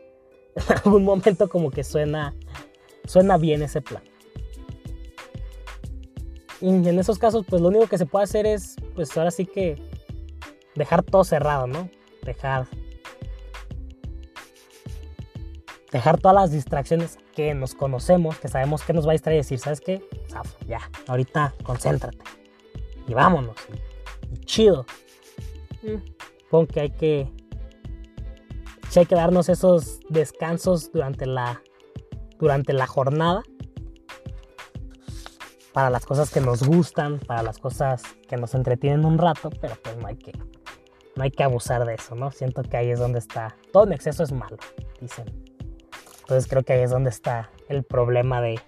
En 0.56 0.76
algún 0.84 1.04
momento 1.04 1.48
como 1.48 1.70
que 1.70 1.84
suena, 1.84 2.34
suena 3.06 3.36
bien 3.36 3.62
ese 3.62 3.80
plan. 3.80 4.02
Y 6.60 6.68
en 6.68 6.98
esos 6.98 7.18
casos, 7.18 7.44
pues 7.48 7.60
lo 7.60 7.68
único 7.68 7.86
que 7.88 7.98
se 7.98 8.06
puede 8.06 8.24
hacer 8.24 8.46
es, 8.46 8.76
pues 8.94 9.16
ahora 9.16 9.30
sí 9.30 9.44
que 9.44 9.76
dejar 10.74 11.02
todo 11.02 11.24
cerrado, 11.24 11.66
¿no? 11.66 11.90
Dejar 12.22 12.66
dejar 15.94 16.18
todas 16.18 16.34
las 16.34 16.50
distracciones 16.50 17.18
que 17.36 17.54
nos 17.54 17.74
conocemos, 17.76 18.36
que 18.40 18.48
sabemos 18.48 18.82
que 18.82 18.92
nos 18.92 19.06
va 19.06 19.10
a 19.10 19.12
distraer 19.12 19.36
y 19.36 19.38
decir, 19.42 19.60
¿sabes 19.60 19.80
qué? 19.80 20.02
ya, 20.66 20.80
ahorita 21.06 21.54
concéntrate. 21.62 22.18
Y 23.06 23.14
vámonos. 23.14 23.56
Y, 24.32 24.38
chido. 24.38 24.86
Mm. 25.82 26.64
que 26.66 26.80
hay 26.80 26.90
que. 26.90 27.28
Hay 29.00 29.06
que 29.06 29.14
darnos 29.14 29.48
esos 29.48 30.00
descansos 30.08 30.92
durante 30.92 31.26
la. 31.26 31.62
Durante 32.38 32.72
la 32.72 32.86
jornada. 32.86 33.42
Para 35.72 35.90
las 35.90 36.06
cosas 36.06 36.30
que 36.30 36.40
nos 36.40 36.62
gustan, 36.62 37.18
para 37.18 37.42
las 37.42 37.58
cosas 37.58 38.02
que 38.28 38.36
nos 38.36 38.54
entretienen 38.54 39.04
un 39.04 39.18
rato, 39.18 39.50
pero 39.60 39.74
pues 39.82 39.96
no 39.96 40.06
hay 40.06 40.16
que. 40.16 40.32
No 41.16 41.22
hay 41.22 41.30
que 41.30 41.42
abusar 41.42 41.84
de 41.84 41.94
eso, 41.94 42.14
¿no? 42.14 42.30
Siento 42.30 42.62
que 42.62 42.76
ahí 42.76 42.90
es 42.90 42.98
donde 42.98 43.18
está. 43.18 43.56
Todo 43.72 43.84
en 43.84 43.92
exceso 43.92 44.22
es 44.22 44.32
malo, 44.32 44.56
dicen. 45.00 45.26
Entonces 46.24 46.48
creo 46.48 46.62
que 46.62 46.72
ahí 46.72 46.80
es 46.82 46.90
donde 46.90 47.10
está 47.10 47.50
el 47.68 47.84
problema 47.84 48.40
de, 48.40 48.58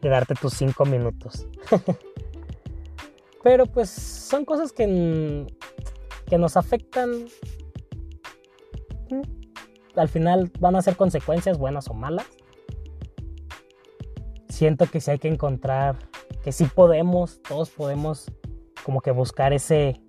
darte 0.00 0.34
tus 0.34 0.54
cinco 0.54 0.86
minutos. 0.86 1.46
Pero 3.42 3.66
pues 3.66 3.90
son 3.90 4.44
cosas 4.46 4.72
que, 4.72 5.46
que 6.26 6.38
nos 6.38 6.56
afectan. 6.56 7.26
Al 9.96 10.08
final 10.08 10.50
van 10.58 10.76
a 10.76 10.82
ser 10.82 10.96
consecuencias 10.96 11.58
buenas 11.58 11.88
o 11.88 11.94
malas. 11.94 12.26
Siento 14.48 14.86
que 14.86 15.00
sí 15.00 15.10
hay 15.10 15.18
que 15.18 15.28
encontrar, 15.28 15.96
que 16.42 16.52
sí 16.52 16.64
podemos, 16.64 17.42
todos 17.42 17.70
podemos 17.70 18.30
como 18.84 19.00
que 19.00 19.10
buscar 19.10 19.52
ese, 19.52 20.00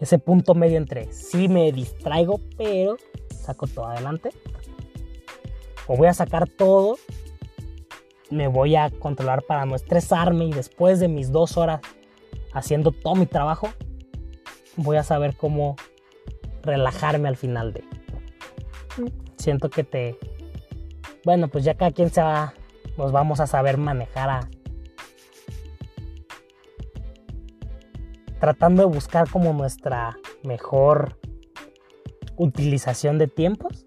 ese 0.00 0.18
punto 0.18 0.54
medio 0.54 0.78
entre 0.78 1.12
sí 1.12 1.48
me 1.48 1.70
distraigo, 1.72 2.40
pero 2.56 2.96
saco 3.30 3.66
todo 3.66 3.86
adelante 3.86 4.30
o 5.86 5.96
voy 5.96 6.08
a 6.08 6.14
sacar 6.14 6.48
todo, 6.48 6.96
me 8.30 8.48
voy 8.48 8.76
a 8.76 8.90
controlar 8.90 9.42
para 9.42 9.66
no 9.66 9.74
estresarme 9.74 10.46
y 10.46 10.52
después 10.52 11.00
de 11.00 11.08
mis 11.08 11.30
dos 11.30 11.56
horas 11.56 11.80
haciendo 12.52 12.92
todo 12.92 13.14
mi 13.14 13.26
trabajo, 13.26 13.68
voy 14.76 14.96
a 14.96 15.02
saber 15.02 15.36
cómo 15.36 15.76
relajarme 16.62 17.28
al 17.28 17.36
final 17.36 17.72
de. 17.72 17.84
Siento 19.36 19.70
que 19.70 19.84
te, 19.84 20.18
bueno, 21.24 21.48
pues 21.48 21.64
ya 21.64 21.74
cada 21.74 21.90
quien 21.90 22.10
se 22.10 22.22
va, 22.22 22.54
nos 22.98 23.12
vamos 23.12 23.40
a 23.40 23.46
saber 23.46 23.78
manejar 23.78 24.30
a... 24.30 24.48
Tratando 28.40 28.82
de 28.82 28.94
buscar 28.94 29.30
como 29.30 29.52
nuestra 29.54 30.16
mejor 30.42 31.18
utilización 32.36 33.18
de 33.18 33.26
tiempos. 33.26 33.84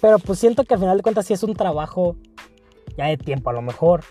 Pero 0.00 0.18
pues 0.18 0.38
siento 0.38 0.64
que 0.64 0.74
al 0.74 0.80
final 0.80 0.98
de 0.98 1.02
cuentas 1.02 1.26
sí 1.26 1.32
es 1.32 1.42
un 1.42 1.54
trabajo 1.54 2.16
ya 2.96 3.06
de 3.06 3.16
tiempo. 3.16 3.48
A 3.48 3.54
lo 3.54 3.62
mejor 3.62 4.04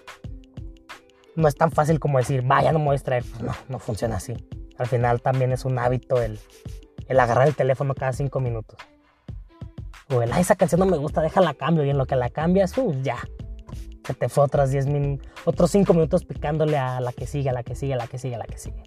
no 1.35 1.47
es 1.47 1.55
tan 1.55 1.71
fácil 1.71 1.99
como 1.99 2.17
decir, 2.17 2.41
vaya, 2.41 2.71
no 2.71 2.79
me 2.79 2.85
voy 2.85 2.93
a 2.93 2.97
distraer. 2.97 3.23
Pues 3.29 3.43
no, 3.43 3.53
no 3.69 3.79
funciona 3.79 4.15
así. 4.15 4.33
Al 4.79 4.87
final 4.87 5.21
también 5.21 5.51
es 5.51 5.65
un 5.65 5.77
hábito 5.77 6.21
el, 6.21 6.39
el 7.07 7.19
agarrar 7.19 7.47
el 7.47 7.55
teléfono 7.55 7.93
cada 7.93 8.13
cinco 8.13 8.39
minutos. 8.39 8.77
O 10.09 10.21
esa 10.21 10.55
canción 10.55 10.79
no 10.79 10.85
me 10.85 10.97
gusta, 10.97 11.21
déjala 11.21 11.53
cambio. 11.53 11.83
Y 11.83 11.89
en 11.89 11.97
lo 11.97 12.05
que 12.05 12.15
la 12.15 12.29
cambias, 12.29 12.77
uh, 12.77 12.93
ya. 13.01 13.17
Se 14.05 14.13
te 14.13 14.29
fue 14.29 14.45
otras 14.45 14.71
10 14.71 14.87
minutos, 14.87 15.27
otros 15.45 15.71
5 15.71 15.93
minutos 15.93 16.23
picándole 16.23 16.77
a 16.77 17.01
la 17.01 17.11
que 17.11 17.27
sigue, 17.27 17.49
a 17.49 17.53
la 17.53 17.63
que 17.63 17.75
sigue, 17.75 17.93
a 17.93 17.97
la 17.97 18.07
que 18.07 18.17
sigue, 18.17 18.35
a 18.35 18.37
la 18.37 18.45
que 18.45 18.57
sigue. 18.57 18.83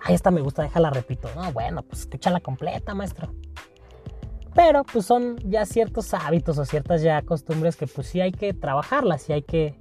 Ay, 0.00 0.14
esta 0.14 0.30
me 0.30 0.40
gusta, 0.40 0.62
déjala 0.62 0.90
repito. 0.90 1.28
No, 1.34 1.52
bueno, 1.52 1.82
pues 1.82 2.02
escúchala 2.02 2.38
completa, 2.38 2.94
maestro. 2.94 3.34
Pero 4.54 4.84
pues 4.84 5.06
son 5.06 5.36
ya 5.44 5.66
ciertos 5.66 6.14
hábitos 6.14 6.58
o 6.58 6.64
ciertas 6.64 7.02
ya 7.02 7.20
costumbres 7.22 7.76
que 7.76 7.86
pues 7.86 8.06
sí 8.06 8.20
hay 8.20 8.32
que 8.32 8.54
trabajarlas 8.54 9.28
y 9.28 9.32
hay 9.32 9.42
que 9.42 9.74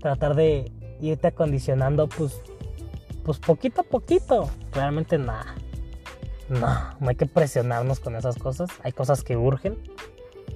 tratar 0.00 0.34
de 0.34 0.70
irte 1.00 1.28
acondicionando 1.28 2.08
pues, 2.08 2.40
pues 3.24 3.38
poquito 3.38 3.80
a 3.80 3.84
poquito. 3.84 4.50
Realmente 4.72 5.18
nada. 5.18 5.54
No, 6.52 6.68
no 7.00 7.08
hay 7.08 7.16
que 7.16 7.24
presionarnos 7.24 7.98
con 8.00 8.14
esas 8.14 8.36
cosas. 8.36 8.68
Hay 8.82 8.92
cosas 8.92 9.24
que 9.24 9.38
urgen. 9.38 9.78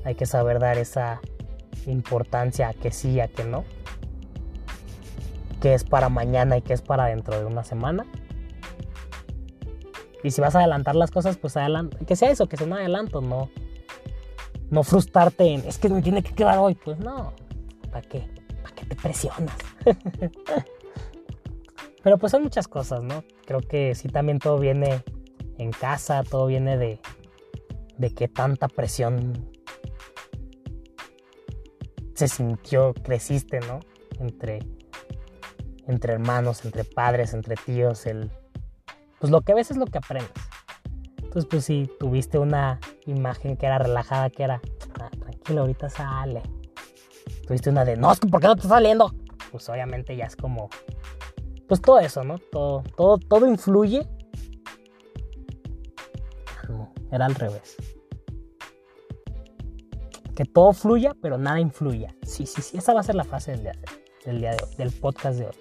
Hay 0.05 0.15
que 0.15 0.27
saber 0.27 0.59
dar 0.59 0.77
esa 0.77 1.21
importancia 1.87 2.69
a 2.69 2.75
que 2.75 2.91
sí, 2.91 3.19
a 3.19 3.29
que 3.29 3.45
no. 3.45 3.65
Que 5.61 5.73
es 5.73 5.85
para 5.85 6.11
mañana 6.11 6.59
y 6.59 6.63
que 6.63 6.75
es 6.75 6.83
para 6.83 7.07
dentro 7.07 7.39
de 7.39 7.47
una 7.47 7.65
semana. 7.65 8.05
Y 10.23 10.33
si 10.33 10.43
vas 10.43 10.55
a 10.55 10.59
adelantar 10.59 10.97
las 10.97 11.11
cosas, 11.11 11.39
pues 11.39 11.57
adelanta. 11.57 11.97
Que 12.07 12.15
sea 12.15 12.31
eso, 12.31 12.47
que 12.47 12.59
sea 12.59 12.67
un 12.67 12.75
adelanto, 12.75 13.23
no. 13.23 13.49
No 14.69 14.83
frustrarte 14.83 15.45
en, 15.45 15.61
es 15.67 15.79
que 15.79 15.89
me 15.89 16.03
tiene 16.03 16.23
que 16.23 16.35
quedar 16.35 16.59
hoy. 16.59 16.75
Pues 16.75 16.99
no. 16.99 17.33
¿Para 17.91 18.03
qué? 18.03 18.29
¿Para 18.63 18.75
qué 18.75 18.85
te 18.85 18.97
presionas? 18.97 19.57
Pero 22.03 22.19
pues 22.19 22.33
son 22.33 22.43
muchas 22.43 22.69
cosas, 22.69 23.03
¿no? 23.03 23.25
Creo 23.47 23.61
que 23.61 23.95
sí 23.95 24.09
también 24.09 24.41
todo 24.41 24.59
viene 24.59 25.03
en 25.59 25.71
casa, 25.71 26.23
todo 26.23 26.47
viene 26.47 26.77
de, 26.77 27.01
de 27.99 28.15
que 28.15 28.29
tanta 28.29 28.69
presión 28.69 29.51
se 32.15 32.29
sintió, 32.29 32.95
creciste, 32.95 33.61
¿no? 33.61 33.81
Entre, 34.19 34.61
entre 35.87 36.15
hermanos, 36.15 36.65
entre 36.65 36.85
padres, 36.85 37.35
entre 37.35 37.57
tíos, 37.57 38.07
el, 38.07 38.31
pues 39.21 39.31
lo 39.31 39.43
que 39.43 39.55
ves 39.55 39.71
es 39.71 39.77
lo 39.77 39.87
que 39.87 39.99
aprendes. 39.99 40.31
Entonces, 41.19 41.47
pues 41.51 41.65
si 41.65 41.91
tuviste 41.99 42.39
una 42.39 42.81
imagen 43.05 43.57
que 43.57 43.67
era 43.67 43.79
relajada, 43.79 44.31
que 44.31 44.43
era, 44.43 44.63
ah, 44.99 45.11
tranquilo, 45.19 45.61
ahorita 45.63 45.91
sale. 45.91 46.43
Tuviste 47.47 47.69
una 47.69 47.85
de, 47.85 47.97
no, 47.97 48.13
¿por 48.31 48.41
qué 48.41 48.47
no 48.47 48.55
está 48.55 48.69
saliendo? 48.69 49.15
Pues 49.53 49.69
obviamente 49.69 50.17
ya 50.17 50.25
es 50.25 50.37
como, 50.37 50.71
pues 51.69 51.83
todo 51.83 52.01
eso, 52.01 52.25
¿no? 52.25 52.39
Todo, 52.39 52.83
todo, 52.97 53.19
todo 53.19 53.47
influye. 53.47 54.07
Era 57.17 57.27
al 57.27 57.35
revés. 57.35 57.77
Que 60.35 60.45
todo 60.45 60.73
fluya, 60.73 61.17
pero 61.21 61.39
nada 61.39 61.61
influya. 61.61 62.15
Sí, 62.23 62.47
sí, 62.47 62.63
sí, 62.63 62.77
esa 62.77 62.95
va 62.95 63.01
a 63.01 63.03
ser 63.03 63.15
la 63.15 63.25
frase 63.25 63.53
del 63.53 63.63
día 63.63 63.73
del, 64.25 64.41
día 64.41 64.51
de 64.51 64.63
hoy, 64.63 64.75
del 64.77 64.93
podcast 64.93 65.39
de 65.39 65.47
hoy. 65.47 65.55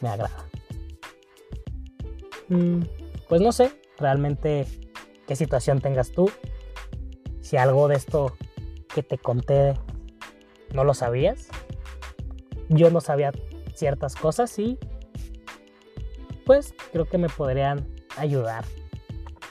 Me 0.00 0.08
agrada. 0.08 0.44
Mm, 2.48 2.82
pues 3.28 3.40
no 3.40 3.52
sé 3.52 3.72
realmente 3.98 4.66
qué 5.26 5.36
situación 5.36 5.80
tengas 5.80 6.10
tú. 6.10 6.30
Si 7.40 7.56
algo 7.56 7.88
de 7.88 7.96
esto 7.96 8.36
que 8.92 9.02
te 9.02 9.18
conté 9.18 9.74
no 10.72 10.84
lo 10.84 10.94
sabías. 10.94 11.48
Yo 12.68 12.90
no 12.90 13.00
sabía 13.00 13.32
ciertas 13.74 14.16
cosas 14.16 14.58
y 14.58 14.78
pues 16.44 16.74
creo 16.92 17.04
que 17.04 17.18
me 17.18 17.28
podrían 17.28 17.86
ayudar 18.16 18.64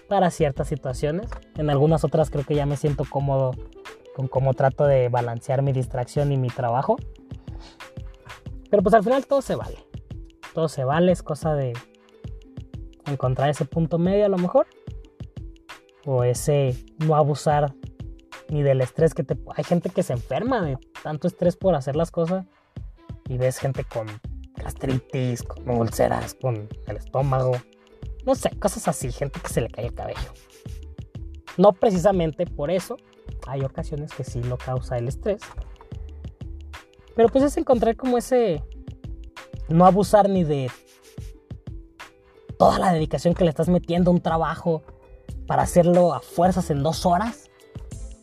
para 0.08 0.30
ciertas 0.32 0.68
situaciones. 0.68 1.30
En 1.58 1.70
algunas 1.70 2.04
otras 2.04 2.30
creo 2.30 2.44
que 2.44 2.56
ya 2.56 2.66
me 2.66 2.78
siento 2.78 3.06
cómodo 3.10 3.52
con 4.16 4.28
cómo 4.28 4.54
trato 4.54 4.86
de 4.86 5.10
balancear 5.10 5.62
mi 5.62 5.74
distracción 5.74 6.32
y 6.32 6.38
mi 6.38 6.48
trabajo. 6.48 6.98
Pero 8.70 8.84
pues 8.84 8.96
al 8.96 9.04
final 9.04 9.26
todo 9.26 9.42
se 9.42 9.56
vale. 9.56 9.78
Todo 10.54 10.70
se 10.70 10.84
vale, 10.84 11.12
es 11.12 11.22
cosa 11.22 11.54
de 11.54 11.74
encontrar 13.06 13.50
ese 13.50 13.66
punto 13.66 13.98
medio 13.98 14.26
a 14.26 14.30
lo 14.30 14.38
mejor. 14.38 14.68
O 16.06 16.24
ese 16.24 16.76
no 17.00 17.16
abusar 17.16 17.74
ni 18.50 18.64
del 18.64 18.82
estrés 18.82 19.14
que 19.14 19.24
te... 19.24 19.38
Hay 19.56 19.64
gente 19.64 19.90
que 19.90 20.04
se 20.04 20.14
enferma 20.14 20.62
de 20.62 20.78
tanto 21.04 21.28
estrés 21.28 21.56
por 21.56 21.76
hacer 21.76 21.96
las 21.96 22.12
cosas. 22.12 22.46
Y 23.28 23.38
ves 23.38 23.58
gente 23.58 23.84
con 23.84 24.08
gastritis, 24.56 25.44
con 25.44 25.70
úlceras, 25.70 26.36
con 26.36 26.70
el 26.88 26.98
estómago. 26.98 27.54
No 28.26 28.36
sé, 28.36 28.50
cosas 28.60 28.88
así. 28.88 29.12
Gente 29.12 29.40
que 29.40 29.50
se 29.50 29.62
le 29.62 29.70
cae 29.70 29.86
el 29.86 29.94
cabello. 29.94 30.34
No 31.58 31.74
precisamente 31.74 32.46
por 32.46 32.72
eso. 32.72 32.98
Hay 33.48 33.62
ocasiones 33.62 34.12
que 34.14 34.24
sí 34.24 34.42
lo 34.44 34.58
causa 34.58 34.98
el 34.98 35.08
estrés. 35.08 35.42
Pero 37.16 37.30
pues 37.30 37.44
es 37.44 37.58
encontrar 37.58 37.96
como 37.96 38.18
ese... 38.18 38.64
No 39.68 39.86
abusar 39.86 40.30
ni 40.30 40.44
de 40.44 40.70
toda 42.60 42.78
la 42.78 42.94
dedicación 42.94 43.34
que 43.34 43.44
le 43.44 43.50
estás 43.50 43.68
metiendo 43.68 44.12
a 44.12 44.14
un 44.14 44.22
trabajo 44.22 44.84
para 45.48 45.64
hacerlo 45.64 46.14
a 46.14 46.20
fuerzas 46.20 46.70
en 46.70 46.84
dos 46.84 47.06
horas. 47.06 47.50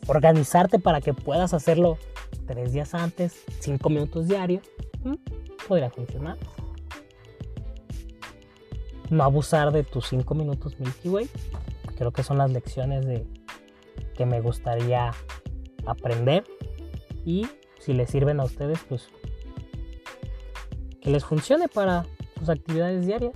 Organizarte 0.07 0.79
para 0.79 1.01
que 1.01 1.13
puedas 1.13 1.53
hacerlo 1.53 1.97
tres 2.45 2.71
días 2.73 2.93
antes, 2.93 3.43
cinco 3.59 3.89
minutos 3.89 4.27
diarios. 4.27 4.63
Podría 5.67 5.89
funcionar. 5.89 6.37
No 9.13 9.23
abusar 9.23 9.71
de 9.71 9.83
tus 9.83 10.07
cinco 10.07 10.33
minutos 10.33 10.79
Milky 10.79 11.07
Way. 11.07 11.29
Creo 11.95 12.11
que 12.11 12.23
son 12.23 12.39
las 12.39 12.49
lecciones 12.49 13.05
de 13.05 13.27
que 14.15 14.25
me 14.25 14.41
gustaría 14.41 15.11
aprender. 15.85 16.43
Y 17.23 17.47
si 17.79 17.93
les 17.93 18.09
sirven 18.09 18.39
a 18.39 18.43
ustedes, 18.43 18.79
pues 18.89 19.07
que 20.99 21.11
les 21.11 21.23
funcione 21.23 21.67
para 21.67 22.07
sus 22.39 22.49
actividades 22.49 23.05
diarias. 23.05 23.33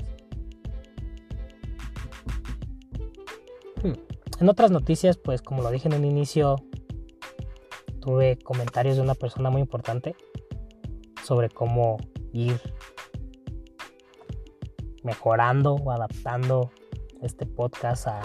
En 4.40 4.50
otras 4.50 4.72
noticias, 4.72 5.18
pues 5.18 5.44
como 5.44 5.62
lo 5.62 5.70
dije 5.70 5.90
en 5.90 5.94
un 5.94 6.06
inicio, 6.06 6.56
tuve 8.02 8.40
comentarios 8.40 8.96
de 8.96 9.04
una 9.04 9.13
persona 9.13 9.52
muy 9.52 9.62
importante 9.62 10.16
sobre 11.24 11.50
cómo 11.50 11.98
ir 12.34 12.60
mejorando 15.04 15.76
o 15.76 15.92
adaptando 15.92 16.72
este 17.22 17.46
podcast 17.46 18.08
a, 18.08 18.22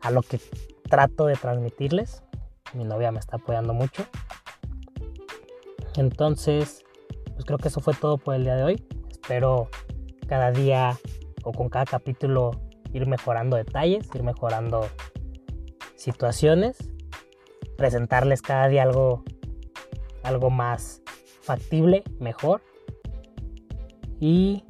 a 0.00 0.10
lo 0.10 0.22
que 0.22 0.40
trato 0.88 1.26
de 1.26 1.34
transmitirles. 1.34 2.22
Mi 2.72 2.84
novia 2.84 3.12
me 3.12 3.20
está 3.20 3.36
apoyando 3.36 3.72
mucho. 3.72 4.04
Entonces, 5.96 6.84
pues 7.32 7.44
creo 7.44 7.58
que 7.58 7.68
eso 7.68 7.80
fue 7.80 7.94
todo 7.94 8.18
por 8.18 8.34
el 8.34 8.44
día 8.44 8.56
de 8.56 8.64
hoy. 8.64 8.86
Espero 9.10 9.68
cada 10.26 10.50
día 10.50 10.98
o 11.44 11.52
con 11.52 11.68
cada 11.68 11.84
capítulo 11.84 12.52
ir 12.92 13.06
mejorando 13.06 13.56
detalles, 13.56 14.08
ir 14.14 14.22
mejorando 14.22 14.86
situaciones, 15.96 16.76
presentarles 17.76 18.42
cada 18.42 18.68
día 18.68 18.82
algo, 18.82 19.24
algo 20.22 20.50
más 20.50 21.02
factible, 21.42 22.02
mejor. 22.18 22.62
Y 24.20 24.64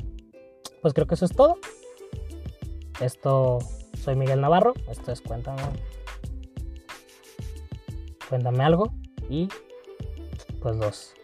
pues 0.85 0.92
creo 0.92 1.07
que 1.07 1.14
eso 1.14 1.25
es 1.25 1.35
todo. 1.35 1.57
Esto 3.01 3.59
soy 4.03 4.16
Miguel 4.16 4.42
Navarro, 4.42 4.75
esto 4.90 5.12
es 5.12 5.23
Cuéntame. 5.23 5.62
Cuéntame 8.29 8.62
algo 8.62 8.92
y 9.31 9.49
pues 10.61 10.77
los 10.77 11.14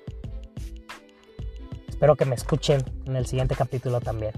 espero 1.89 2.17
que 2.17 2.25
me 2.25 2.37
escuchen 2.37 2.83
en 3.05 3.17
el 3.17 3.27
siguiente 3.27 3.55
capítulo 3.55 4.01
también. 4.01 4.33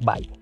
Bye. 0.00 0.41